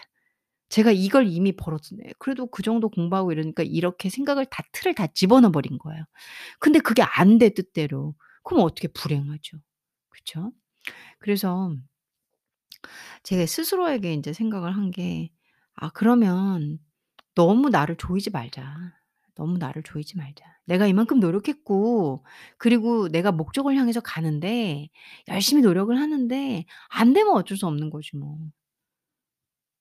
제가 0.69 0.91
이걸 0.91 1.27
이미 1.27 1.51
벌었네. 1.53 2.13
그래도 2.19 2.47
그 2.47 2.63
정도 2.63 2.89
공부하고 2.89 3.31
이러니까 3.31 3.63
이렇게 3.63 4.09
생각을 4.09 4.45
다 4.47 4.63
틀을 4.73 4.95
다 4.95 5.07
집어넣어 5.07 5.51
버린 5.51 5.77
거예요. 5.79 6.03
근데 6.59 6.79
그게 6.79 7.03
안 7.03 7.39
돼 7.39 7.49
뜻대로. 7.49 8.15
그럼 8.43 8.63
어떻게 8.65 8.87
불행하죠. 8.89 9.57
그쵸? 10.09 10.51
그래서 11.19 11.73
제 13.23 13.45
스스로에게 13.45 14.13
인제 14.13 14.33
생각을 14.33 14.75
한 14.75 14.91
게 14.91 15.29
'아 15.75 15.89
그러면 15.93 16.79
너무 17.35 17.69
나를 17.69 17.95
조이지 17.97 18.31
말자. 18.31 18.75
너무 19.35 19.57
나를 19.57 19.83
조이지 19.83 20.17
말자. 20.17 20.45
내가 20.65 20.87
이만큼 20.87 21.19
노력했고 21.19 22.25
그리고 22.57 23.09
내가 23.09 23.31
목적을 23.31 23.75
향해서 23.77 24.01
가는데 24.01 24.89
열심히 25.29 25.61
노력을 25.63 25.95
하는데 25.97 26.65
안 26.89 27.13
되면 27.13 27.33
어쩔 27.35 27.57
수 27.57 27.67
없는 27.67 27.89
거지 27.91 28.17
뭐.' 28.17 28.37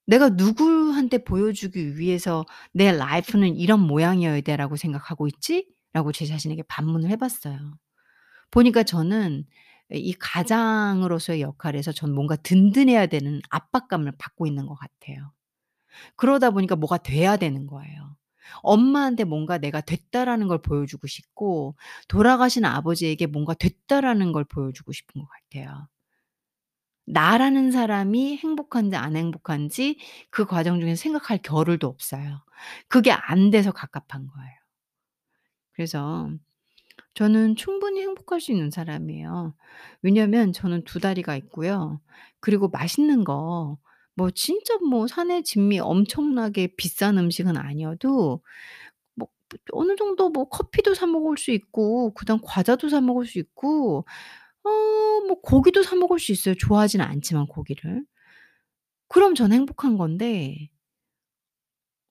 '내가 0.07 0.31
누구한테 0.31 1.19
보여주기 1.25 1.99
위해서 1.99 2.45
내 2.73 2.93
라이프는 2.93 3.57
이런 3.57 3.81
모양이어야 3.81 4.41
돼.'라고 4.41 4.77
생각하고 4.77 5.27
있지?'라고 5.29 6.13
제 6.13 6.25
자신에게 6.27 6.63
반문을 6.65 7.11
해 7.11 7.17
봤어요. 7.17 7.79
보니까 8.51 8.85
저는 8.85 9.47
이 9.91 10.13
가장으로서의 10.15 11.41
역할에서 11.41 11.93
저는 11.93 12.15
뭔가 12.15 12.37
든든해야 12.37 13.07
되는 13.07 13.41
압박감을 13.51 14.13
받고 14.19 14.47
있는 14.47 14.67
것 14.67 14.75
같아요. 14.75 15.33
그러다 16.17 16.51
보니까 16.51 16.77
뭐가 16.77 16.99
돼야 16.99 17.37
되는 17.37 17.67
거예요. 17.67 18.17
엄마한테 18.63 19.25
뭔가 19.25 19.59
내가 19.59 19.81
됐다라는 19.81 20.49
걸 20.49 20.63
보여주고 20.63 21.07
싶고 21.07 21.77
돌아가신 22.09 22.65
아버지에게 22.65 23.27
뭔가 23.27 23.55
됐다라는 23.55 24.33
걸 24.33 24.45
보여주고 24.45 24.93
싶은 24.93 25.21
것 25.21 25.29
같아요. 25.29 25.89
나라는 27.07 27.71
사람이 27.71 28.37
행복한지 28.37 28.97
안 28.97 29.17
행복한지 29.17 29.99
그 30.31 30.45
과정 30.45 30.79
중에서 30.81 31.01
생각할 31.01 31.39
겨를도 31.43 31.87
없어요. 31.87 32.45
그게 32.89 33.13
안 33.13 33.51
돼서 33.51 33.73
갑갑한 33.73 34.27
거예요. 34.27 34.53
그래서 35.73 36.31
저는 37.19 37.57
충분히 37.57 38.01
행복할 38.03 38.41
수 38.41 38.53
있는 38.53 38.71
사람이에요. 38.71 39.55
왜냐면 40.03 40.53
저는 40.53 40.85
두 40.85 41.01
다리가 41.01 41.37
있고요. 41.37 42.01
그리고 42.41 42.69
맛있는 42.69 43.25
거 43.25 43.79
뭐 44.17 44.31
진짜 44.33 44.77
뭐 44.79 45.07
산의 45.07 45.45
진미 45.45 45.79
엄청나게 45.79 46.75
비싼 46.77 47.19
음식은 47.19 47.57
아니어도 47.57 48.43
뭐 49.17 49.29
어느 49.73 49.97
정도 49.97 50.31
뭐 50.31 50.49
커피도 50.49 50.95
사 50.95 51.07
먹을 51.07 51.39
수 51.39 51.53
있고 51.53 52.15
그다음 52.15 52.41
과자도 52.43 52.89
사 52.91 53.01
먹을 53.01 53.27
수 53.27 53.39
있고 53.41 54.07
어 54.65 54.71
뭐 55.29 55.41
고기도 55.43 55.83
사 55.85 55.97
먹을 55.97 56.19
수 56.21 56.33
있어요, 56.33 56.55
좋아하지는 56.57 57.05
않지만 57.07 57.47
고기를. 57.49 58.05
그럼 59.09 59.35
전 59.35 59.53
행복한 59.53 59.97
건데 59.97 60.69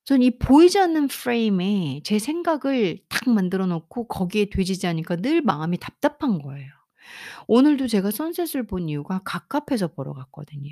전 0.08 0.22
이 0.24 0.38
보이지 0.40 0.80
않는 0.80 1.08
프레임에 1.08 2.02
제 2.04 2.18
생각을 2.20 3.00
딱 3.10 3.30
만들어 3.30 3.66
놓고 3.68 4.08
거기에 4.08 4.46
뒤지지 4.46 4.88
않으니까 4.88 5.18
늘 5.18 5.42
마음이 5.42 5.78
답답한 5.80 6.40
거예요. 6.40 6.72
오늘도 7.48 7.88
제가 7.88 8.12
선셋을 8.12 8.68
본 8.68 8.90
이유가 8.90 9.22
갑갑해서 9.26 9.90
보러 9.90 10.14
갔거든요. 10.14 10.72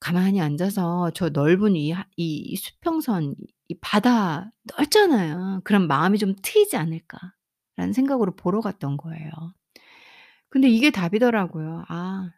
가만히 0.00 0.40
앉아서 0.40 1.10
저 1.14 1.28
넓은 1.30 1.74
이하이 1.76 2.54
수평선 2.56 3.34
이 3.68 3.74
바다 3.80 4.50
넓잖아요. 4.76 5.62
'그럼 5.64 5.86
마음이 5.88 6.18
좀 6.18 6.34
트이지 6.42 6.76
않을까.'라는 6.76 7.92
생각으로 7.92 8.34
보러 8.36 8.60
갔던 8.60 8.96
거예요. 8.96 9.30
근데 10.50 10.68
이게 10.68 10.90
답이더라고요. 10.90 11.84
'아 11.88 12.30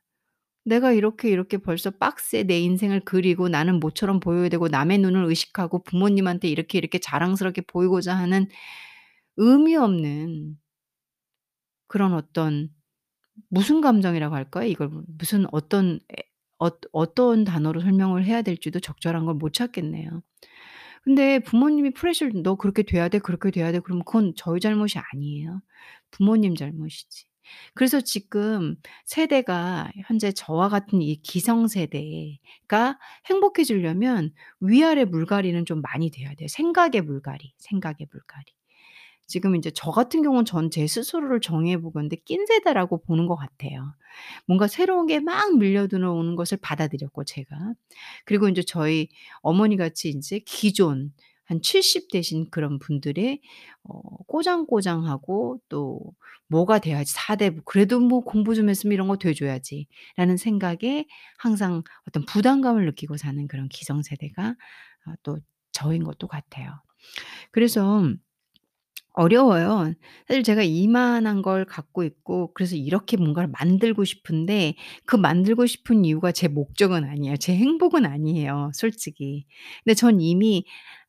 내가 0.64 0.92
이렇게, 0.92 1.30
이렇게 1.30 1.58
벌써 1.58 1.90
박스에 1.90 2.44
내 2.44 2.60
인생을 2.60 3.00
그리고 3.04 3.48
나는 3.48 3.80
모처럼 3.80 4.20
보여야 4.20 4.48
되고 4.48 4.68
남의 4.68 4.98
눈을 4.98 5.24
의식하고 5.26 5.82
부모님한테 5.84 6.48
이렇게, 6.48 6.78
이렇게 6.78 6.98
자랑스럽게 6.98 7.62
보이고자 7.62 8.14
하는 8.16 8.48
의미 9.38 9.76
없는' 9.76 10.58
'그런 11.88 12.14
어떤' 12.14 12.70
무슨 13.50 13.80
감정이라고 13.80 14.34
할까요? 14.36 14.68
이걸 14.68 14.90
무슨 15.18 15.46
어떤 15.52 16.00
에어 16.60 16.72
어떤 16.92 17.44
단어로 17.44 17.80
설명을 17.82 18.24
해야 18.26 18.42
될지도 18.42 18.80
적절한 18.80 19.26
걸 19.26 19.34
못 19.36 19.52
찾겠네요. 19.54 20.22
근데 21.04 21.40
부모님이 21.40 21.92
프레셔를 21.92 22.42
"너 22.44 22.56
그렇게 22.56 22.84
돼야 22.84 23.08
돼. 23.10 23.20
그렇게 23.20 23.50
돼야 23.52 23.72
돼." 23.72 23.80
그러면 23.80 24.04
그건 24.06 24.34
저희 24.36 24.60
잘못이 24.60 24.98
아니에요. 25.14 25.62
부모님 26.12 26.56
잘못이지. 26.56 27.26
그래서 27.74 28.00
지금 28.00 28.76
세대가 29.04 29.90
현재 30.06 30.32
저와 30.32 30.68
같은 30.68 31.02
이 31.02 31.16
기성세대가 31.22 32.98
행복해지려면 33.26 34.32
위아래 34.60 35.04
물갈이는 35.04 35.64
좀 35.66 35.80
많이 35.82 36.10
돼야 36.10 36.34
돼요. 36.34 36.48
생각의 36.48 37.02
물갈이, 37.02 37.54
생각의 37.58 38.06
물갈이. 38.12 38.46
지금 39.26 39.54
인제 39.54 39.70
저 39.74 39.90
같은 39.90 40.22
경우는 40.22 40.44
전 40.44 40.70
제 40.70 40.86
스스로를 40.86 41.40
정의해 41.40 41.78
보건데 41.78 42.16
낀 42.24 42.46
세대라고 42.46 43.02
보는 43.02 43.26
것 43.26 43.36
같아요. 43.36 43.94
뭔가 44.46 44.66
새로운 44.68 45.06
게 45.06 45.20
막 45.20 45.56
밀려 45.58 45.86
들어오는 45.88 46.36
것을 46.36 46.58
받아들였고 46.60 47.24
제가. 47.24 47.74
그리고 48.24 48.48
인제 48.48 48.62
저희 48.66 49.08
어머니 49.42 49.76
같이 49.76 50.10
인제 50.10 50.40
기존 50.46 51.12
한 51.50 51.60
70 51.62 52.10
되신 52.10 52.50
그런 52.50 52.78
분들의 52.78 53.40
어 53.84 54.00
꼬장꼬장하고 54.26 55.60
또 55.68 56.00
'뭐가 56.48 56.78
돼야지 56.80 57.12
4대 57.14 57.50
그래도 57.64 58.00
뭐 58.00 58.20
공부 58.22 58.54
좀 58.54 58.68
했으면 58.70 58.92
이런 58.94 59.08
거 59.08 59.16
돼 59.16 59.34
줘야지.'라는 59.34 60.36
생각에 60.38 61.06
항상 61.38 61.82
어떤 62.08 62.24
부담감을 62.26 62.86
느끼고 62.86 63.16
사는 63.18 63.46
그런 63.48 63.68
기성세대가 63.68 64.56
아또 65.06 65.38
저인 65.72 66.04
것도 66.04 66.28
같아요. 66.28 66.72
그래서 67.52 68.08
어려워요. 69.12 69.92
사실 70.28 70.42
제가 70.44 70.62
이만한 70.62 71.42
걸 71.42 71.64
갖고 71.64 72.04
있고 72.04 72.52
그래서 72.54 72.76
이렇게 72.76 73.16
뭔가를 73.16 73.50
만들고 73.58 74.04
싶은데 74.04 74.74
그 75.04 75.16
만들고 75.16 75.66
싶은 75.66 76.04
이유가 76.04 76.32
제 76.32 76.48
목적은 76.48 77.04
아니에요. 77.04 77.36
제 77.36 77.54
행복은 77.56 78.06
아니에요 78.06 78.70
솔직히. 78.74 79.46
근데 79.84 79.94
전 79.94 80.20
이미 80.20 80.64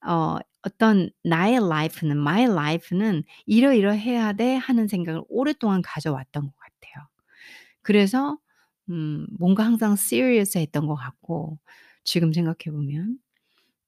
어 0.05 0.37
어떤 0.63 1.09
'나의 1.23 1.59
라이프는 1.69 2.17
my 2.17 2.43
life는 2.43 3.23
이러이러해야 3.45 4.33
돼.' 4.33 4.55
하는 4.55 4.87
생각을 4.87 5.21
오랫동안 5.29 5.81
가져왔던 5.83 6.43
것 6.43 6.53
같아요. 6.57 7.07
그래서 7.83 8.37
음 8.89 9.27
뭔가 9.39 9.63
항상 9.65 9.95
시리어스했던 9.97 10.87
것 10.87 10.95
같고 10.95 11.59
지금 12.05 12.33
생각해 12.33 12.71
보면. 12.71 13.17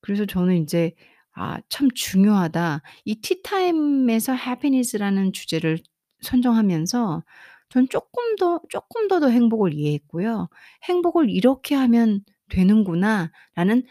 그래서 0.02 0.26
저는 0.28 0.56
인제' 0.58 0.94
아 1.34 1.60
참 1.70 1.90
중요하다.' 1.94 2.82
이 3.06 3.16
티타임에서 3.22 4.34
해피니스라는 4.36 5.34
주제를 5.34 5.80
선정하면서 6.22 7.24
전 7.70 7.90
쪼끔 7.90 8.36
더 8.38 8.62
쪼끔 8.70 9.08
더 9.08 9.20
더 9.20 9.30
행복을 9.30 9.74
이해했고요. 9.74 10.50
'행복을 10.90 11.30
이렇게 11.30 11.76
하면 11.76 12.22
되는구나.'라는 12.50 13.84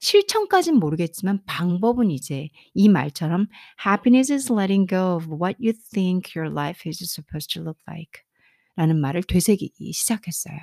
실천까진 0.00 0.76
모르겠지만 0.76 1.40
방법은 1.46 2.10
이제 2.10 2.48
이 2.74 2.88
말처럼 2.88 3.46
"Happiness 3.86 4.32
is 4.32 4.52
letting 4.52 4.88
go 4.88 5.16
of 5.16 5.28
what 5.32 5.56
you 5.62 5.72
think 5.92 6.32
your 6.38 6.50
life 6.52 6.88
is 6.88 7.02
supposed 7.04 7.52
to 7.54 7.62
look 7.62 7.80
like." 7.88 8.22
라는 8.76 9.00
말을 9.00 9.22
되새기기 9.24 9.92
시작했어요. 9.92 10.58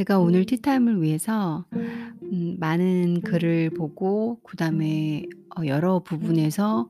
제가 0.00 0.18
오늘 0.18 0.46
티타임을 0.46 1.02
위해서 1.02 1.66
음 1.74 2.56
많은 2.58 3.20
글을 3.20 3.68
보고 3.68 4.40
그다음에 4.44 5.26
어 5.54 5.66
여러 5.66 6.02
부분에서 6.02 6.88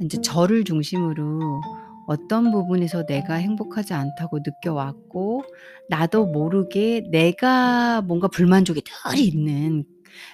인제 0.00 0.22
저를 0.22 0.64
중심으로 0.64 1.60
어떤 2.08 2.50
부분에서 2.50 3.06
내가 3.06 3.34
행복하지 3.34 3.94
않다고 3.94 4.40
느껴왔고 4.44 5.44
나도 5.88 6.26
모르게 6.26 7.04
내가 7.12 8.02
뭔가 8.02 8.26
불만족이 8.26 8.82
늘 8.82 9.18
있는 9.20 9.84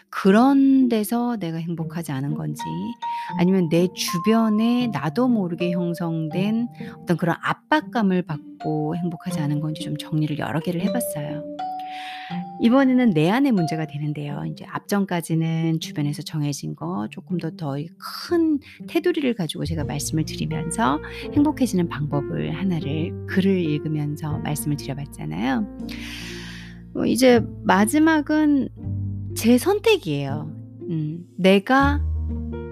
그런 0.09 0.89
데서 0.89 1.37
내가 1.37 1.59
행복하지 1.59 2.13
않은 2.13 2.37
건지 2.37 2.63
아니면 3.39 3.69
내 3.69 3.87
주변에 3.95 4.87
나도 4.87 5.29
모르게 5.29 5.73
형성된 5.73 6.69
어떤 7.03 7.17
그런 7.19 7.37
압박감을 7.43 8.23
받고 8.23 8.97
행복하지 8.97 9.41
않은 9.41 9.61
건지 9.61 9.83
좀 9.83 9.99
정리를 9.99 10.39
여러 10.39 10.59
개를 10.61 10.81
해 10.81 10.91
봤어요. 10.91 11.45
이번에는 12.61 13.11
내 13.11 13.31
안의 13.31 13.53
문제가 13.53 13.87
되는데요. 13.87 14.43
인제 14.45 14.65
앞전까지는 14.69 15.81
주변에서 15.81 16.23
정해진 16.23 16.75
거 16.75 17.07
쪼끔 17.11 17.39
더더 17.39 17.77
큰 17.99 18.59
테두리를 18.89 19.33
가지고 19.35 19.65
제가 19.65 19.85
말씀을 19.85 20.25
드리면서 20.25 21.01
행복해지는 21.35 21.89
방법을 21.89 22.57
하나를 22.57 23.27
글을 23.27 23.61
읽으면서 23.61 24.39
말씀을 24.39 24.77
드려 24.77 24.95
봤잖아요. 24.97 25.79
어 26.95 27.05
이제 27.05 27.41
마지막은 27.63 28.69
제 29.37 29.57
선택이에요. 29.57 30.51
음 30.91 31.27
내가 31.37 32.03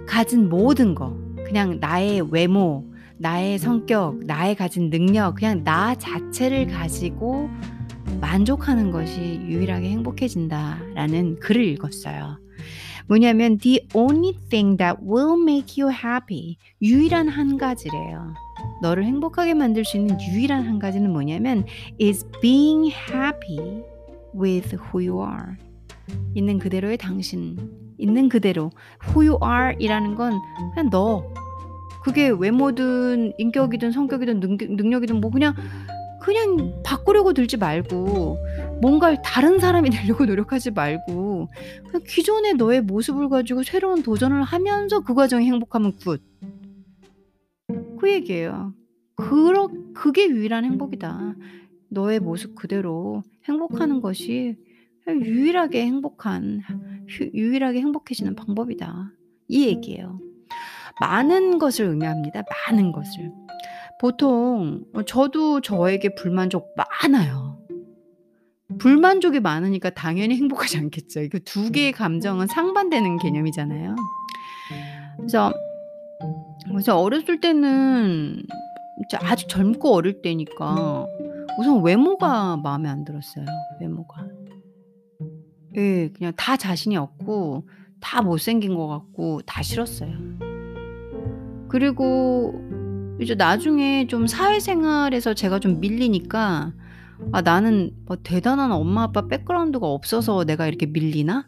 가진 0.08 0.48
모든 0.48 0.94
거 0.94 1.16
그냥 1.44 1.78
나의 1.78 2.32
외모, 2.32 2.84
나의 3.18 3.58
성격, 3.58 4.18
나의 4.24 4.56
가진 4.56 4.90
능력 4.90 5.36
그냥 5.36 5.62
나 5.62 5.94
자체를 5.94 6.66
가지고 6.66 7.48
만족하는 8.20 8.90
것이 8.90 9.40
유일하게 9.46 9.88
행복해진다라는 9.90 11.40
글을 11.40 11.64
읽었어요. 11.64 12.38
뭐냐면 13.08 13.58
"The 13.58 13.86
only 13.94 14.34
thing 14.48 14.76
that 14.78 14.98
will 15.02 15.40
make 15.40 15.82
you 15.82 15.94
happy." 15.94 16.56
유일한 16.82 17.28
한 17.28 17.56
가지래요. 17.56 18.34
너를 18.82 19.04
행복하게 19.04 19.54
만들 19.54 19.84
수 19.84 19.96
있는 19.96 20.18
유일한 20.20 20.64
한 20.64 20.78
가지는 20.78 21.12
뭐냐면 21.12 21.64
"is 22.00 22.26
being 22.40 22.92
happy 22.92 23.82
with 24.34 24.76
who 24.76 25.08
you 25.08 25.22
are." 25.22 25.56
있는 26.34 26.58
그대로의 26.58 26.98
당신, 26.98 27.56
있는 27.98 28.28
그대로 28.28 28.70
who 29.08 29.28
you 29.28 29.38
are 29.42 29.76
이라는 29.78 30.14
건 30.14 30.38
그냥 30.74 30.90
너. 30.90 31.24
그게 32.02 32.28
외모든 32.28 33.32
인격이든 33.36 33.90
성격이든 33.90 34.38
능력이든 34.40 35.20
뭐 35.20 35.30
그냥 35.30 35.54
그냥 36.26 36.82
바꾸려고 36.82 37.32
들지 37.32 37.56
말고 37.56 38.36
뭔가를 38.80 39.22
다른 39.22 39.60
사람이 39.60 39.90
되려고 39.94 40.24
노력하지 40.26 40.72
말고 40.72 41.48
기존의 42.04 42.54
너의 42.54 42.80
모습을 42.80 43.28
가지고 43.28 43.62
새로운 43.62 44.02
도전을 44.02 44.42
하면서 44.42 44.98
그 45.04 45.14
과정이 45.14 45.46
행복하면 45.46 45.94
good. 45.96 46.20
그 48.00 48.10
얘기예요. 48.10 48.74
그러 49.14 49.68
그게 49.94 50.28
유일한 50.28 50.64
행복이다. 50.64 51.36
너의 51.90 52.18
모습 52.18 52.56
그대로 52.56 53.22
행복하는 53.44 54.00
것이 54.00 54.56
유일하게 55.06 55.86
행복한 55.86 56.60
휴 57.08 57.30
유일하게 57.32 57.78
행복해지는 57.78 58.34
방법이다. 58.34 59.12
이 59.46 59.66
얘기예요. 59.66 60.18
많은 61.00 61.58
것을 61.58 61.86
의미합니다, 61.86 62.42
많은 62.66 62.90
것을. 62.90 63.30
보통 64.00 64.84
어 64.94 65.02
저도 65.02 65.60
저에게 65.60 66.14
불만족 66.14 66.74
많아요. 66.76 67.58
불만족이 68.78 69.40
많으니까 69.40 69.90
당연히 69.90 70.36
행복하지 70.36 70.78
않겠죠. 70.78 71.20
이거 71.20 71.38
두 71.44 71.70
개의 71.70 71.92
감정은 71.92 72.46
상반되는 72.46 73.18
개념이잖아요. 73.18 73.96
그래서 75.16 75.52
그래서 76.68 76.98
어렸을 76.98 77.40
때는 77.40 78.42
아주 79.20 79.46
젊고 79.46 79.94
어릴 79.94 80.20
때니까 80.20 81.06
우선 81.58 81.82
외모가 81.82 82.56
마음에 82.56 82.88
안 82.88 83.04
들었어요, 83.04 83.46
외모가. 83.80 84.26
예. 85.76 86.10
그냥 86.10 86.32
다 86.36 86.56
자신이 86.56 86.96
없고 86.96 87.68
다 88.00 88.22
못생긴 88.22 88.74
것 88.74 88.88
같고 88.88 89.42
다 89.42 89.62
싫었어요. 89.62 90.10
그리고 91.68 92.54
이제 93.20 93.34
나중에 93.34 94.06
좀 94.06 94.26
사회생활에서 94.26 95.34
제가 95.34 95.58
좀 95.58 95.80
밀리니까 95.80 96.72
'아 97.32 97.42
나는 97.42 97.92
뭐 98.06 98.16
대단한 98.22 98.72
엄마 98.72 99.04
아빠 99.04 99.26
백그라운드가 99.26 99.86
없어서 99.86 100.44
내가 100.44 100.66
이렇게 100.66 100.86
밀리나?' 100.86 101.46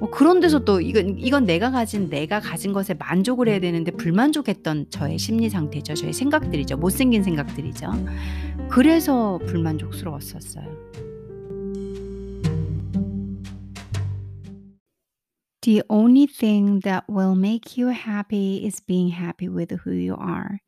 뭐 0.00 0.10
그런 0.10 0.40
데서 0.40 0.60
또 0.60 0.80
이건 0.80 1.18
이건 1.18 1.44
내가 1.44 1.70
가진 1.70 2.08
내가 2.08 2.40
가진 2.40 2.72
것에 2.72 2.94
만족을 2.94 3.48
해야 3.48 3.60
되는데 3.60 3.90
불만족했던 3.90 4.86
저의 4.88 5.18
심리 5.18 5.50
상태죠. 5.50 5.94
저의 5.94 6.14
생각들이죠. 6.14 6.78
못생긴 6.78 7.22
생각들이죠. 7.22 7.90
그래서 8.70 9.38
불만족스러웠었어요. 9.46 10.79
The 15.62 15.82
only 15.90 16.26
thing 16.26 16.80
that 16.80 17.04
will 17.08 17.34
make 17.34 17.76
you 17.76 17.88
happy 17.88 18.64
is 18.66 18.80
being 18.80 19.10
happy 19.10 19.48
with 19.48 19.72
who 19.84 19.92
you 19.92 20.16
are. 20.20 20.58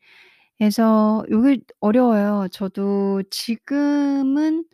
그래서 0.59 1.25
요게 1.31 1.63
어려워요. 1.81 2.49
저도 2.53 3.23
지금은 3.31 4.65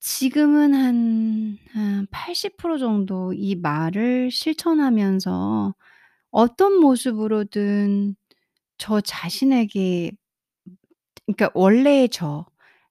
지금은 0.00 0.74
한 0.74 1.58
한 1.72 2.06
80% 2.10 2.78
정도 2.78 3.32
이 3.32 3.54
말을 3.54 4.30
실천하면서 4.30 5.74
어떤 6.32 6.80
모습으로든 6.80 8.16
저 8.78 9.00
자신에게 9.00 10.12
그러니까 11.26 11.50
원래의 11.54 12.08
저 12.10 12.46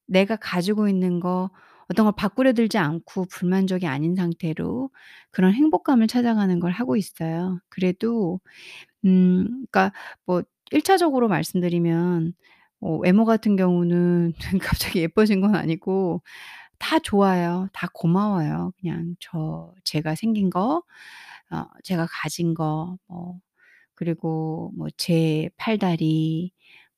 내가 0.06 0.36
가지고 0.36 0.88
있는 0.88 1.20
거 1.20 1.50
어떤 1.92 2.06
걸 2.06 2.14
바꾸려 2.16 2.52
들지 2.54 2.78
않고 2.78 3.26
불만족이 3.26 3.86
아닌 3.86 4.14
상태로 4.16 4.90
그런 5.30 5.52
행복감을 5.54 6.08
찾아가는 6.08 6.60
걸 6.60 6.72
하고 6.72 6.96
있어요. 6.96 7.60
그래도 7.70 8.40
음 9.04 9.66
그러니까 9.70 9.92
뭐 10.26 10.42
1 10.74 10.82
차적으로 10.82 11.28
말씀드리면 11.28 12.32
어 12.80 12.96
외모 12.98 13.24
같은 13.26 13.56
경우는 13.56 14.32
갑자기 14.90 15.00
예뻐진 15.00 15.40
건 15.42 15.54
아니고 15.54 16.22
다 16.78 16.98
좋아요. 17.00 17.68
다 17.74 17.88
고마워요. 17.94 18.72
그냥 18.80 19.16
저 19.20 19.74
제가 19.84 20.14
생긴 20.16 20.50
거 20.50 20.82
어 21.52 21.66
제가 21.84 22.06
가진 22.10 22.54
거 22.54 22.96
뭐 23.08 23.38
그리고 23.96 24.72
뭐 24.76 24.88
제 24.98 25.50
팔다리 25.58 26.52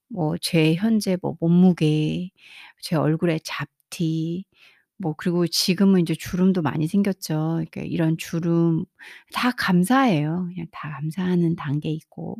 뭐 0.08 0.36
제 0.40 0.74
현재 0.76 1.16
뭐 1.22 1.36
몸무게 1.40 2.30
제 2.82 2.96
얼굴의 2.96 3.40
잡티 3.44 4.44
뭐 4.98 5.14
그리고 5.16 5.46
지금은 5.46 6.00
인제 6.00 6.14
주름도 6.14 6.62
많이 6.62 6.86
생겼죠. 6.86 7.34
그러니까 7.56 7.82
이런 7.82 8.16
주름 8.18 8.84
다 9.32 9.50
감사해요. 9.52 10.48
그냥 10.54 10.66
다 10.72 10.90
감사하는 10.90 11.56
단계에 11.56 11.92
있고. 11.92 12.36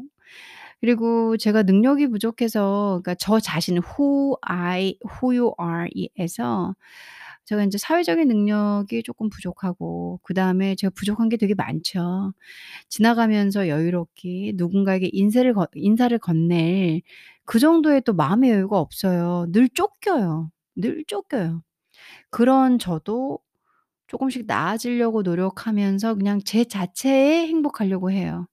그리고 0.81 1.37
제가 1.39 1.63
능력이 1.65 2.09
부족해서 2.09 3.01
그러니까 3.03 3.15
저 3.17 3.41
자신 3.41 3.79
who 3.79 4.37
I 4.43 4.99
who 5.23 5.37
you 5.39 5.53
are 5.61 5.89
이 5.95 6.09
에서 6.19 6.75
제가 7.47 7.65
인제 7.65 7.79
사회적인 7.79 8.29
능력이 8.29 9.03
쪼끔 9.05 9.31
부족하고 9.31 10.21
그다음에 10.25 10.75
제가 10.77 10.93
부족한 10.97 11.29
게 11.31 11.37
되게 11.39 11.55
많죠. 11.55 12.33
지나가면서 12.91 13.69
여유롭게 13.69 14.55
누군가에게 14.57 15.11
인세를 15.13 15.55
건 15.55 15.67
인사를 15.75 16.19
건넬 16.21 17.03
그 17.47 17.59
정도의 17.61 18.03
또 18.07 18.15
마음의 18.15 18.51
여유가 18.53 18.81
없어요. 18.81 19.47
늘 19.53 19.69
쫓겨요. 19.71 20.51
늘 20.77 21.05
쫓겨요. 21.09 21.63
그런 22.31 22.79
저도 22.79 23.39
쪼끔씩 24.09 24.47
나아지려고 24.47 25.23
노력하면서 25.23 26.15
그냥 26.17 26.41
제 26.45 26.65
자체에 26.65 27.47
행복하려고 27.49 28.11
해요. 28.13 28.47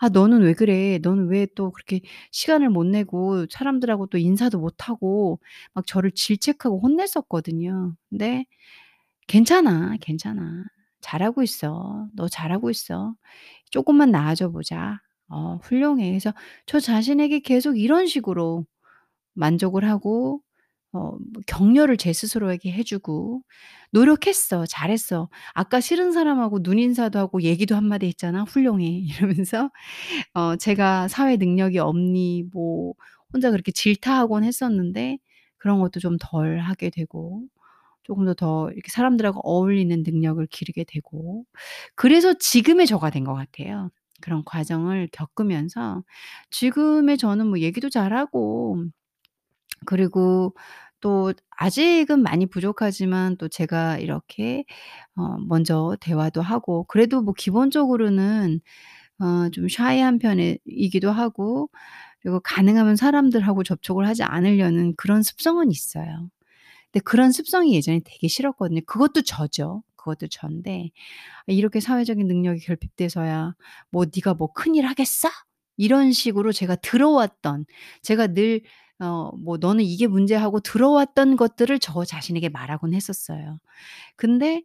'아 0.00 0.08
너는 0.10 0.42
왜 0.42 0.54
그래? 0.54 0.98
너는 1.02 1.28
왜 1.28 1.46
또 1.56 1.72
그렇게 1.72 2.00
시간을 2.32 2.70
못 2.70 2.84
내고 2.86 3.46
사람들하고 3.50 4.06
또 4.08 4.18
인사도 4.18 4.58
못 4.60 4.88
하고' 4.88 5.40
막 5.74 5.86
저를 5.86 6.12
질책하고 6.12 6.80
혼냈었거든요. 6.80 7.94
근데 8.10 8.46
"괜찮아, 9.28 9.96
괜찮아. 10.00 10.64
잘하고 11.00 11.42
있어. 11.42 12.08
너 12.14 12.28
잘하고 12.28 12.70
있어. 12.70 13.14
쪼끔만 13.70 14.10
나아져 14.12 14.50
보자. 14.50 15.00
어 15.28 15.58
훌륭해." 15.62 16.10
그래서 16.10 16.32
저 16.66 16.80
자신에게 16.80 17.40
계속 17.40 17.78
이런 17.78 18.06
식으로 18.06 18.66
만족을 19.34 19.84
하고 19.88 20.42
어뭐 20.94 21.18
격려를 21.48 21.96
제 21.98 22.12
스스로에게 22.14 22.72
해 22.72 22.82
주고 22.84 23.42
"노력했어. 23.92 24.66
잘했어. 24.66 25.28
아까 25.54 25.80
싫은 25.80 26.12
사람하고 26.12 26.62
눈 26.62 26.78
인사도 26.78 27.18
하고 27.18 27.42
얘기도 27.42 27.76
한마디 27.76 28.06
했잖아. 28.08 28.44
훌륭해." 28.44 28.86
이러면서 29.42 29.70
어 30.34 30.56
제가 30.56 31.08
사회 31.08 31.36
능력이 31.36 31.78
없니 31.78 32.44
뭐 32.52 32.94
혼자 33.32 33.50
그렇게 33.50 33.72
질타하곤 33.72 34.44
했었는데 34.44 35.18
그런 35.58 35.80
것도 35.80 36.00
좀 36.00 36.16
덜 36.20 36.60
하게 36.60 36.90
되고 36.90 37.42
쪼금 38.04 38.24
더 38.26 38.34
더 38.34 38.70
이렇게 38.72 38.90
사람들하고 38.90 39.40
어울리는 39.44 40.02
능력을 40.06 40.46
기르게 40.50 40.84
되고 40.86 41.44
그래서 41.96 42.34
지금의 42.34 42.86
저가 42.86 43.10
된 43.10 43.24
것 43.24 43.34
같아요. 43.34 43.90
그런 44.22 44.44
과정을 44.44 45.08
겪으면서 45.12 46.02
지금의 46.50 47.18
저는 47.18 47.48
뭐 47.48 47.58
얘기도 47.60 47.90
잘하고 47.90 48.84
그리고 49.86 50.54
또 51.00 51.32
아직은 51.58 52.22
많이 52.22 52.46
부족하지만 52.46 53.36
또 53.38 53.48
제가 53.48 53.98
이렇게 53.98 54.64
어 55.16 55.38
먼저 55.48 55.96
대화도 56.00 56.42
하고 56.42 56.84
그래도 56.88 57.22
뭐 57.22 57.34
기본적으로는 57.36 58.60
어좀 59.20 59.66
shy한 59.66 60.18
편에 60.20 60.58
이기도 60.66 61.12
하고 61.12 61.70
그리고 62.22 62.40
가능하면 62.40 62.96
사람들하고 62.96 63.64
접촉을 63.64 64.08
하지 64.08 64.24
않으려는 64.24 64.94
그런 64.96 65.22
습성은 65.24 65.72
있어요. 65.72 66.30
근데 66.92 67.02
그런 67.04 67.32
습성이 67.32 67.74
예전에 67.76 68.00
되게 68.04 68.28
싫었거든요. 68.28 68.82
그것도 68.86 69.22
저죠. 69.22 69.82
그것도 69.96 70.28
저인데 70.28 70.90
이렇게 71.48 71.80
사회적인 71.80 72.26
능력이 72.28 72.60
결핍돼서야 72.66 73.54
"뭐 73.90 74.06
네가 74.14 74.34
뭐 74.34 74.52
큰일 74.54 74.86
하겠어?" 74.86 75.28
이런 75.78 76.12
식으로 76.12 76.52
제가 76.52 76.76
들어왔던 76.76 77.66
제가 78.02 78.28
늘 78.28 78.62
어 79.00 79.32
뭐 79.38 79.56
"너는 79.58 79.84
이게 79.84 80.06
문제야." 80.06 80.42
하고 80.42 80.60
들어왔던 80.60 81.36
것들을 81.36 81.78
저 81.80 82.04
자신에게 82.04 82.48
말하곤 82.50 82.94
했었어요. 82.94 83.58
근데 84.16 84.62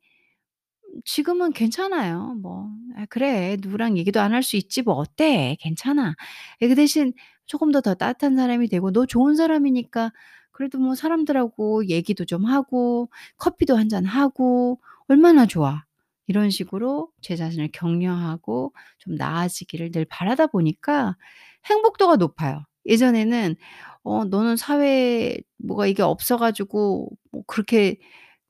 지금은 1.05 1.51
괜찮아요. 1.53 2.35
뭐 2.41 2.69
'아 2.95 3.05
그래. 3.09 3.57
누구랑 3.61 3.97
얘기도 3.97 4.19
안 4.21 4.33
할 4.33 4.43
수 4.43 4.57
있지 4.57 4.81
뭐 4.81 4.95
어때? 4.95 5.55
괜찮아.' 5.59 6.15
예그 6.61 6.75
대신 6.75 7.13
쪼금 7.45 7.71
더 7.71 7.81
더 7.81 7.93
따뜻한 7.95 8.35
사람이 8.35 8.67
되고 8.69 8.91
"너 8.91 9.05
좋은 9.05 9.35
사람이니까 9.35 10.11
그래도 10.51 10.79
뭐 10.79 10.95
사람들하고 10.95 11.87
얘기도 11.87 12.25
좀 12.25 12.45
하고 12.45 13.09
커피도 13.37 13.77
1잔 13.77 14.05
하고 14.05 14.79
얼마나 15.07 15.45
좋아." 15.45 15.83
이런 16.27 16.49
식으로 16.51 17.09
제 17.21 17.35
자신을 17.35 17.69
격려하고 17.73 18.73
좀 18.99 19.15
나아지기를 19.15 19.91
늘 19.91 20.05
바라다 20.05 20.47
보니까 20.47 21.15
행복도가 21.65 22.17
높아요. 22.17 22.63
예전에는" 22.85 23.55
어 24.09 24.25
너는 24.25 24.57
사회에 24.57 25.37
뭐가 25.59 25.87
이게 25.87 26.03
없어 26.03 26.37
가지고 26.37 27.09
뭐 27.31 27.43
그렇게 27.47 27.97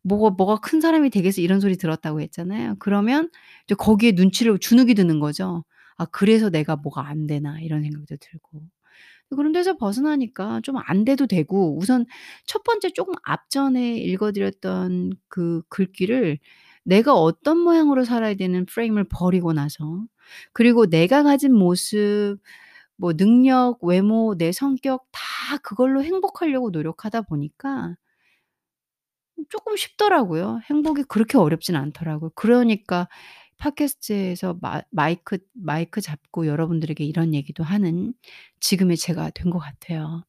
뭐가 0.03 0.31
뭐가 0.37 0.57
큰 0.61 0.81
사람이 0.81 1.09
되겠어." 1.11 1.41
이런 1.41 1.59
소리 1.61 1.77
들었다고 1.77 2.21
했잖아요. 2.21 2.75
그러면 2.79 3.29
이제 3.65 3.75
거기에 3.75 4.13
눈치를 4.13 4.59
주눅이 4.59 4.95
드는 4.95 5.19
거죠. 5.19 5.65
'아 5.97 6.05
그래서 6.07 6.49
내가 6.51 6.75
뭐가 6.77 7.07
안 7.07 7.27
되나.' 7.27 7.59
이런 7.61 7.83
생각도 7.83 8.17
들고. 8.17 8.63
그런 9.35 9.51
데서 9.53 9.77
벗어나니까 9.77 10.61
좀 10.63 10.77
안 10.77 11.05
돼도 11.05 11.27
되고 11.27 11.77
우선 11.77 12.05
첫 12.47 12.63
번째 12.63 12.91
쪼금 12.91 13.13
앞전에 13.23 13.97
읽어 13.97 14.31
드렸던 14.31 15.11
그 15.29 15.61
글귀를 15.69 16.39
내가 16.83 17.13
어떤 17.15 17.59
모양으로 17.59 18.05
살아야 18.05 18.33
되는 18.35 18.65
프레임을 18.65 19.05
버리고 19.09 19.53
나서 19.53 20.03
그리고 20.53 20.87
내가 20.87 21.23
가진 21.23 21.53
모습 21.55 22.37
뭐 22.99 23.13
능력, 23.13 23.79
외모, 23.83 24.35
내 24.37 24.51
성격 24.53 25.05
다 25.13 25.57
그걸로 25.63 26.03
행복하려고 26.03 26.71
노력하다 26.71 27.23
보니까 27.23 27.95
쪼끔 29.49 29.75
쉽더라고요. 29.77 30.59
행복이 30.69 31.03
그렇게 31.03 31.37
어렵진 31.37 31.75
않더라고요. 31.75 32.31
그러니까 32.35 33.07
팟캐스트에서 33.57 34.57
마 34.61 34.81
마이크 34.91 35.37
마이크 35.53 36.01
잡고 36.01 36.47
여러분들에게 36.47 37.03
이런 37.05 37.33
얘기도 37.33 37.63
하는 37.63 38.13
지금의 38.61 38.97
제가 38.97 39.31
된 39.31 39.49
것 39.51 39.59
같아요. 39.59 40.23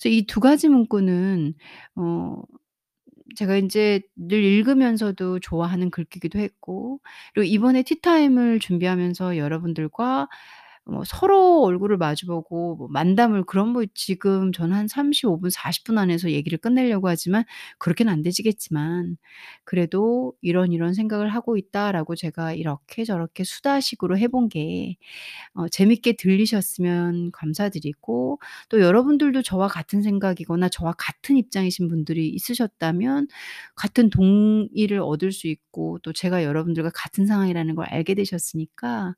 그래서 0.00 0.10
이 0.14 0.26
두 0.26 0.40
가지 0.40 0.68
문구는 0.68 1.54
어 1.96 2.42
제가 3.36 3.56
인제 3.56 4.02
늘 4.16 4.42
읽으면서도 4.44 5.40
좋아하는 5.40 5.90
글귀기도 5.90 6.38
했고 6.38 7.00
그리고 7.34 7.46
이번에 7.52 7.82
티타임을 7.84 8.58
준비하면서 8.60 9.36
여러분들과 9.38 10.28
뭐 10.86 11.04
서로 11.06 11.62
얼굴을 11.64 11.96
마주 11.98 12.26
보고 12.26 12.74
뭐 12.76 12.88
만담을 12.88 13.44
그런 13.44 13.68
뭐 13.68 13.84
지금 13.94 14.52
저는 14.52 14.76
한 14.76 14.86
35분 14.88 15.50
40분 15.50 15.98
안에서 15.98 16.30
얘기를 16.32 16.58
끝내려고 16.58 17.08
하지만 17.08 17.44
그렇게는 17.78 18.12
안 18.12 18.22
되시겠지만 18.22 19.16
그래도 19.64 20.32
"이런 20.42 20.72
이런 20.72 20.94
생각을 20.94 21.28
하고 21.30 21.56
있다."라고 21.56 22.16
제가 22.16 22.54
이렇게 22.54 23.04
저렇게 23.04 23.44
수다식으로 23.44 24.18
해본 24.18 24.48
게 24.48 24.96
어 25.54 25.68
재밌게 25.68 26.14
들리셨으면 26.14 27.32
감사드리고 27.32 28.40
또 28.68 28.80
여러분들도 28.80 29.42
저와 29.42 29.68
같은 29.68 30.02
생각이거나 30.02 30.68
저와 30.68 30.94
같은 30.98 31.36
입장이신 31.36 31.88
분들이 31.88 32.28
있으셨다면 32.30 33.28
같은 33.74 34.10
동의를 34.10 35.00
얻을 35.00 35.32
수 35.32 35.48
있고 35.48 35.98
또 36.02 36.12
제가 36.12 36.44
여러분들과 36.44 36.90
같은 36.94 37.26
상황이라는 37.26 37.74
걸 37.74 37.86
알게 37.88 38.14
되셨으니까 38.14 39.14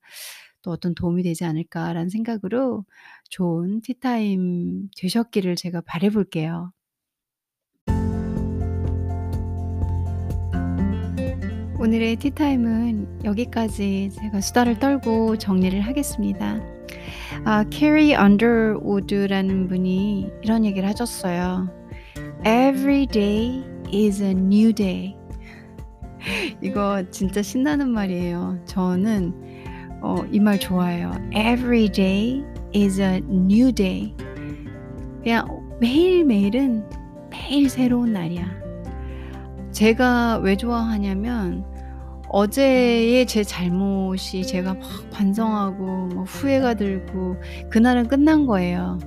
또 0.62 0.70
'어떤 0.70 0.94
도움이 0.94 1.22
되지 1.22 1.44
않을까.'라는 1.44 2.08
생각으로 2.10 2.84
좋은 3.30 3.80
티타임 3.82 4.88
되셨기를 4.96 5.56
제가 5.56 5.82
바라 5.86 6.10
볼게요. 6.10 6.72
오늘의 11.82 12.14
티타임은 12.16 13.24
여기까지 13.24 14.10
제가 14.12 14.40
수다를 14.40 14.78
떨고 14.78 15.36
정리를 15.36 15.80
하겠습니다. 15.80 16.60
아 17.44 17.64
캐리 17.70 18.14
언더우드라는 18.14 19.66
분이 19.66 20.30
이런 20.44 20.64
얘기를 20.64 20.88
하셨어요. 20.88 21.68
"Every 22.46 23.06
day 23.06 23.64
is 23.92 24.22
a 24.22 24.30
new 24.30 24.72
day." 24.72 25.16
이거 26.62 27.02
진짜 27.10 27.42
신나는 27.42 27.90
말이에요. 27.90 28.62
저는 28.64 29.51
어 30.02 30.24
이 30.32 30.40
말 30.40 30.58
좋아해요. 30.58 31.12
"Every 31.34 31.88
day 31.88 32.42
is 32.74 33.00
a 33.00 33.20
new 33.28 33.72
day." 33.72 34.14
그냥 35.22 35.46
매일매일은 35.80 36.84
매일 37.30 37.68
새로운 37.68 38.12
날이야. 38.12 38.46
제가 39.70 40.38
왜 40.38 40.56
좋아하냐면 40.56 41.64
어제의 42.28 43.26
제 43.26 43.44
잘못이 43.44 44.46
제가 44.46 44.74
막 44.74 44.82
반성하고 45.12 45.84
뭐 46.14 46.24
후회가 46.24 46.74
들고 46.74 47.36
그날은 47.70 48.08
끝난 48.08 48.46
거예요. 48.46 48.98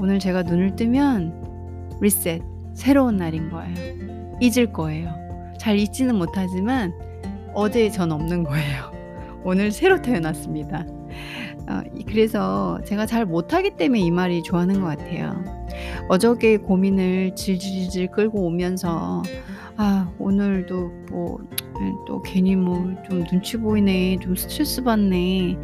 오늘 0.00 0.18
제가 0.18 0.42
눈을 0.42 0.76
뜨면 0.76 1.98
리셋 2.00 2.42
새로운 2.74 3.16
날인 3.16 3.50
거예요. 3.50 3.74
잊을 4.40 4.72
거예요. 4.72 5.12
잘 5.58 5.78
잊지는 5.78 6.16
못하지만 6.16 6.92
어제의 7.54 7.92
전 7.92 8.10
없는 8.12 8.44
거예요. 8.44 9.01
오늘 9.44 9.70
새로 9.70 10.00
태어났습니다. 10.00 10.86
어이 11.68 12.04
그래서 12.04 12.80
제가 12.84 13.06
잘 13.06 13.24
못하기 13.24 13.76
때문에 13.76 14.00
이 14.00 14.10
말이 14.10 14.42
좋아하는 14.42 14.80
것 14.80 14.86
같아요. 14.86 15.44
어저께 16.08 16.58
고민을 16.58 17.34
질질질 17.34 18.08
끌고 18.08 18.46
오면서 18.46 19.22
'아 19.76 20.10
오늘도 20.18 20.90
뭐예또 21.10 22.22
괜히 22.24 22.56
뭐 22.56 22.94
좀 23.08 23.24
눈치 23.24 23.56
보이네. 23.56 24.18
좀 24.20 24.34
스트레스 24.36 24.82
받네.' 24.82 25.56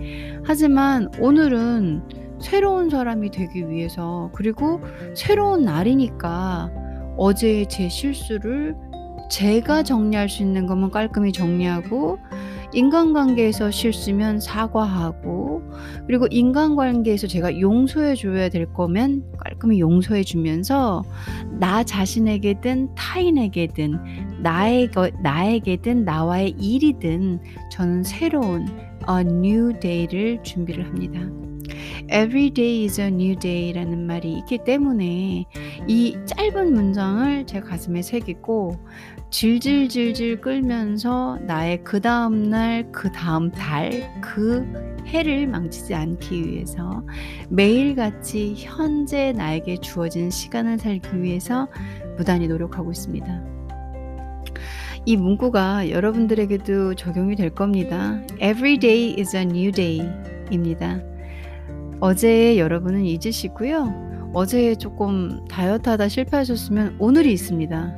하지만 0.45 1.09
오늘은 1.21 2.03
새로운 2.41 2.89
사람이 2.89 3.31
되기 3.31 3.69
위해서 3.69 4.31
그리고 4.33 4.81
새로운 5.15 5.65
날이니까 5.65 6.71
어제의 7.17 7.69
제 7.69 7.89
실수를 7.89 8.77
제가 9.29 9.83
정리할 9.83 10.29
수 10.29 10.43
있는 10.43 10.67
것만 10.67 10.91
깔끔히 10.91 11.33
정리하고 11.33 12.19
인간관계에서 12.73 13.71
실수면 13.71 14.41
사과하고 14.41 15.63
그리고 16.07 16.27
인간관계에서 16.31 17.27
제가 17.27 17.61
용서해 17.61 18.15
줘야 18.15 18.49
될 18.49 18.73
거면 18.73 19.25
깔끔히 19.39 19.81
용서해 19.81 20.23
주면서 20.23 21.03
나 21.59 21.83
자신에게든 21.83 22.95
타인에게든 22.95 24.43
나에 24.43 24.89
나에게든 25.23 26.05
나와의 26.05 26.51
일이든 26.59 27.41
저는 27.73 28.05
새로운 28.05 28.67
a 29.09 29.21
new 29.21 29.79
day를 29.81 30.43
준비를 30.43 30.87
합니다. 30.87 31.48
Every 32.11 32.51
day 32.51 32.85
is 32.85 33.01
a 33.01 33.09
new 33.09 33.37
day라는 33.37 34.07
말이 34.07 34.39
있기 34.39 34.59
때문에 34.65 35.45
이 35.87 36.17
짧은 36.27 36.73
문장을 36.73 37.47
제 37.47 37.61
가슴에 37.61 38.03
새기고 38.03 38.77
질질질질 39.31 40.41
끌면서 40.41 41.39
나의 41.47 41.85
그 41.85 42.01
다음 42.01 42.51
날, 42.51 42.91
그 42.93 43.13
다음 43.13 43.51
달, 43.51 44.21
그 44.21 44.67
해를 45.07 45.47
망치지 45.47 45.95
않기 45.95 46.49
위해서 46.49 47.03
매일같이 47.49 48.55
현재 48.57 49.33
나에게 49.33 49.79
주어진 49.79 50.31
시간을 50.31 50.79
살기 50.79 51.23
위해서 51.23 51.69
무단히 52.17 52.49
노력하고 52.49 52.91
있습니다. 52.91 53.45
이 55.07 55.17
문구가 55.17 55.91
여러분들에게도 55.91 56.95
적용이 56.95 57.37
될 57.37 57.51
겁니다. 57.51 58.21
Every 58.43 58.79
day 58.79 59.15
is 59.19 59.35
a 59.35 59.43
new 59.43 59.73
day 59.73 60.07
입니다. 60.51 61.01
어제의 62.01 62.59
여러분은 62.61 63.05
잊으시고요. 63.05 64.31
어제 64.33 64.75
조금 64.77 65.45
다이어트 65.49 65.89
하다 65.89 66.09
실패하셨으면 66.09 66.97
오늘이 66.99 67.33
있습니다. 67.33 67.97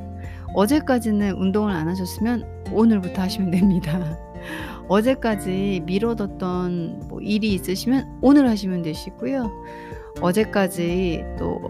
어제까지는 0.55 1.35
운동을 1.35 1.71
안 1.71 1.87
하셨으면 1.87 2.63
오늘부터 2.71 3.21
하시면 3.21 3.51
됩니다. 3.51 4.17
어제까지 4.87 5.83
미뤄뒀던 5.85 7.03
뭐 7.07 7.21
일이 7.21 7.53
있으시면 7.53 8.19
오늘 8.21 8.49
하시면 8.49 8.81
되시고요. 8.81 9.51
어제까지 10.19 11.23
또 11.37 11.61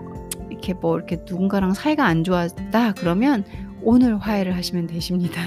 이렇게 0.49 0.73
뭐 0.73 0.97
이렇게 0.97 1.17
누군가랑 1.27 1.73
사이가 1.73 2.05
안 2.05 2.23
좋았다 2.23 2.93
그러면 2.93 3.43
오늘 3.83 4.17
화해를 4.17 4.55
하시면 4.55 4.87
되십니다. 4.87 5.41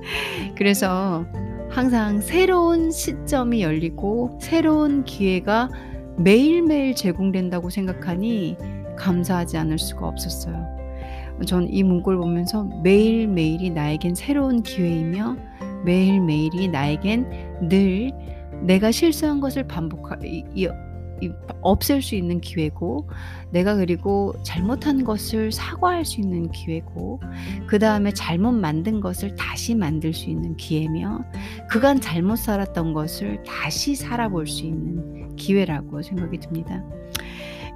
그래서 0.56 1.26
항상 1.68 2.20
새로운 2.20 2.90
시점이 2.90 3.62
열리고 3.62 4.38
새로운 4.40 5.04
기회가 5.04 5.68
매일매일 6.16 6.94
제공된다고 6.94 7.70
생각하니 7.70 8.56
감사하지 8.96 9.56
않을 9.58 9.78
수가 9.78 10.06
없었어요. 10.06 10.74
전 11.46 11.66
이 11.68 11.82
문구를 11.82 12.18
보면서 12.18 12.64
매일매일이 12.82 13.70
나에겐 13.70 14.14
새로운 14.14 14.62
기회이며 14.62 15.36
매일매일이 15.84 16.68
나에겐 16.68 17.68
늘 17.68 18.12
내가 18.62 18.92
실수한 18.92 19.40
것을 19.40 19.66
반복하 19.66 20.16
없앨 21.60 22.02
수 22.02 22.14
있는 22.14 22.40
기회고 22.40 23.08
내가 23.50 23.76
그리고 23.76 24.34
잘못한 24.42 25.04
것을 25.04 25.52
사과할 25.52 26.04
수 26.04 26.20
있는 26.20 26.50
기회고 26.50 27.20
그 27.66 27.78
다음에 27.78 28.12
잘못 28.12 28.52
만든 28.52 29.00
것을 29.00 29.34
다시 29.34 29.74
만들 29.74 30.12
수 30.12 30.30
있는 30.30 30.56
기회며 30.56 31.24
그간 31.68 32.00
잘못 32.00 32.36
살았던 32.36 32.92
것을 32.92 33.42
다시 33.44 33.94
살아볼 33.94 34.46
수 34.46 34.64
있는 34.66 35.23
기회라고 35.36 36.02
생각이 36.02 36.38
듭니다. 36.38 36.84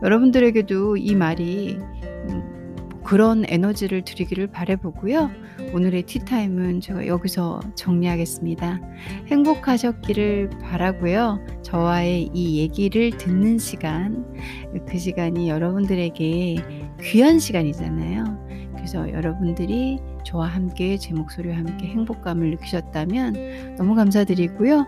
여러분들에게도 0.03 0.97
이 0.97 1.15
말이 1.15 1.79
음, 2.31 2.59
그런 3.03 3.45
에너지를 3.49 4.03
드리기를 4.03 4.49
바라보고요. 4.49 5.31
오늘의 5.73 6.03
티타임은 6.03 6.81
제가 6.81 7.07
여기서 7.07 7.61
정리하겠습니다. 7.75 8.81
행복하셨기를 9.29 10.51
바라고요. 10.63 11.41
저와의 11.63 12.31
이 12.35 12.59
얘기를 12.59 13.11
듣는 13.11 13.59
시간, 13.59 14.27
그 14.87 14.99
시간이 14.99 15.49
여러분들에게 15.49 16.57
귀한 17.03 17.39
시간이잖아요. 17.39 18.47
그래서 18.75 19.11
여러분들이 19.11 19.99
저와 20.29 20.47
함께 20.47 20.99
제 20.99 21.15
목소리와 21.15 21.57
함께 21.57 21.87
행복감을 21.87 22.51
느끼셨다면 22.51 23.77
너무 23.79 23.95
감사드리고요. 23.95 24.87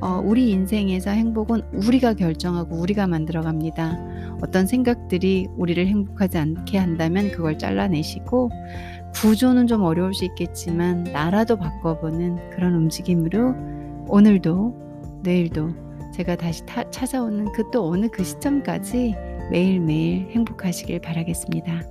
어, 0.00 0.22
우리 0.24 0.50
인생에서 0.50 1.10
행복은 1.10 1.60
우리가 1.74 2.14
결정하고 2.14 2.76
우리가 2.76 3.06
만들어 3.06 3.42
갑니다. 3.42 3.98
어떤 4.40 4.66
생각들이 4.66 5.48
우리를 5.58 5.86
행복하지 5.86 6.38
않게 6.38 6.78
한다면 6.78 7.30
그걸 7.30 7.58
잘라내시고 7.58 8.50
구조는 9.16 9.66
좀 9.66 9.82
어려울 9.82 10.14
수 10.14 10.24
있겠지만 10.24 11.04
나라도 11.04 11.56
바꿔보는 11.56 12.50
그런 12.50 12.74
움직임으로 12.74 13.54
오늘도 14.08 15.20
내일도 15.22 15.74
제가 16.14 16.36
다시 16.36 16.64
타, 16.64 16.88
찾아오는 16.90 17.52
그 17.52 17.70
또 17.70 17.86
어느 17.86 18.08
그 18.08 18.24
시점까지 18.24 19.14
매일매일 19.50 20.30
행복하시길 20.30 21.00
바라겠습니다. 21.00 21.82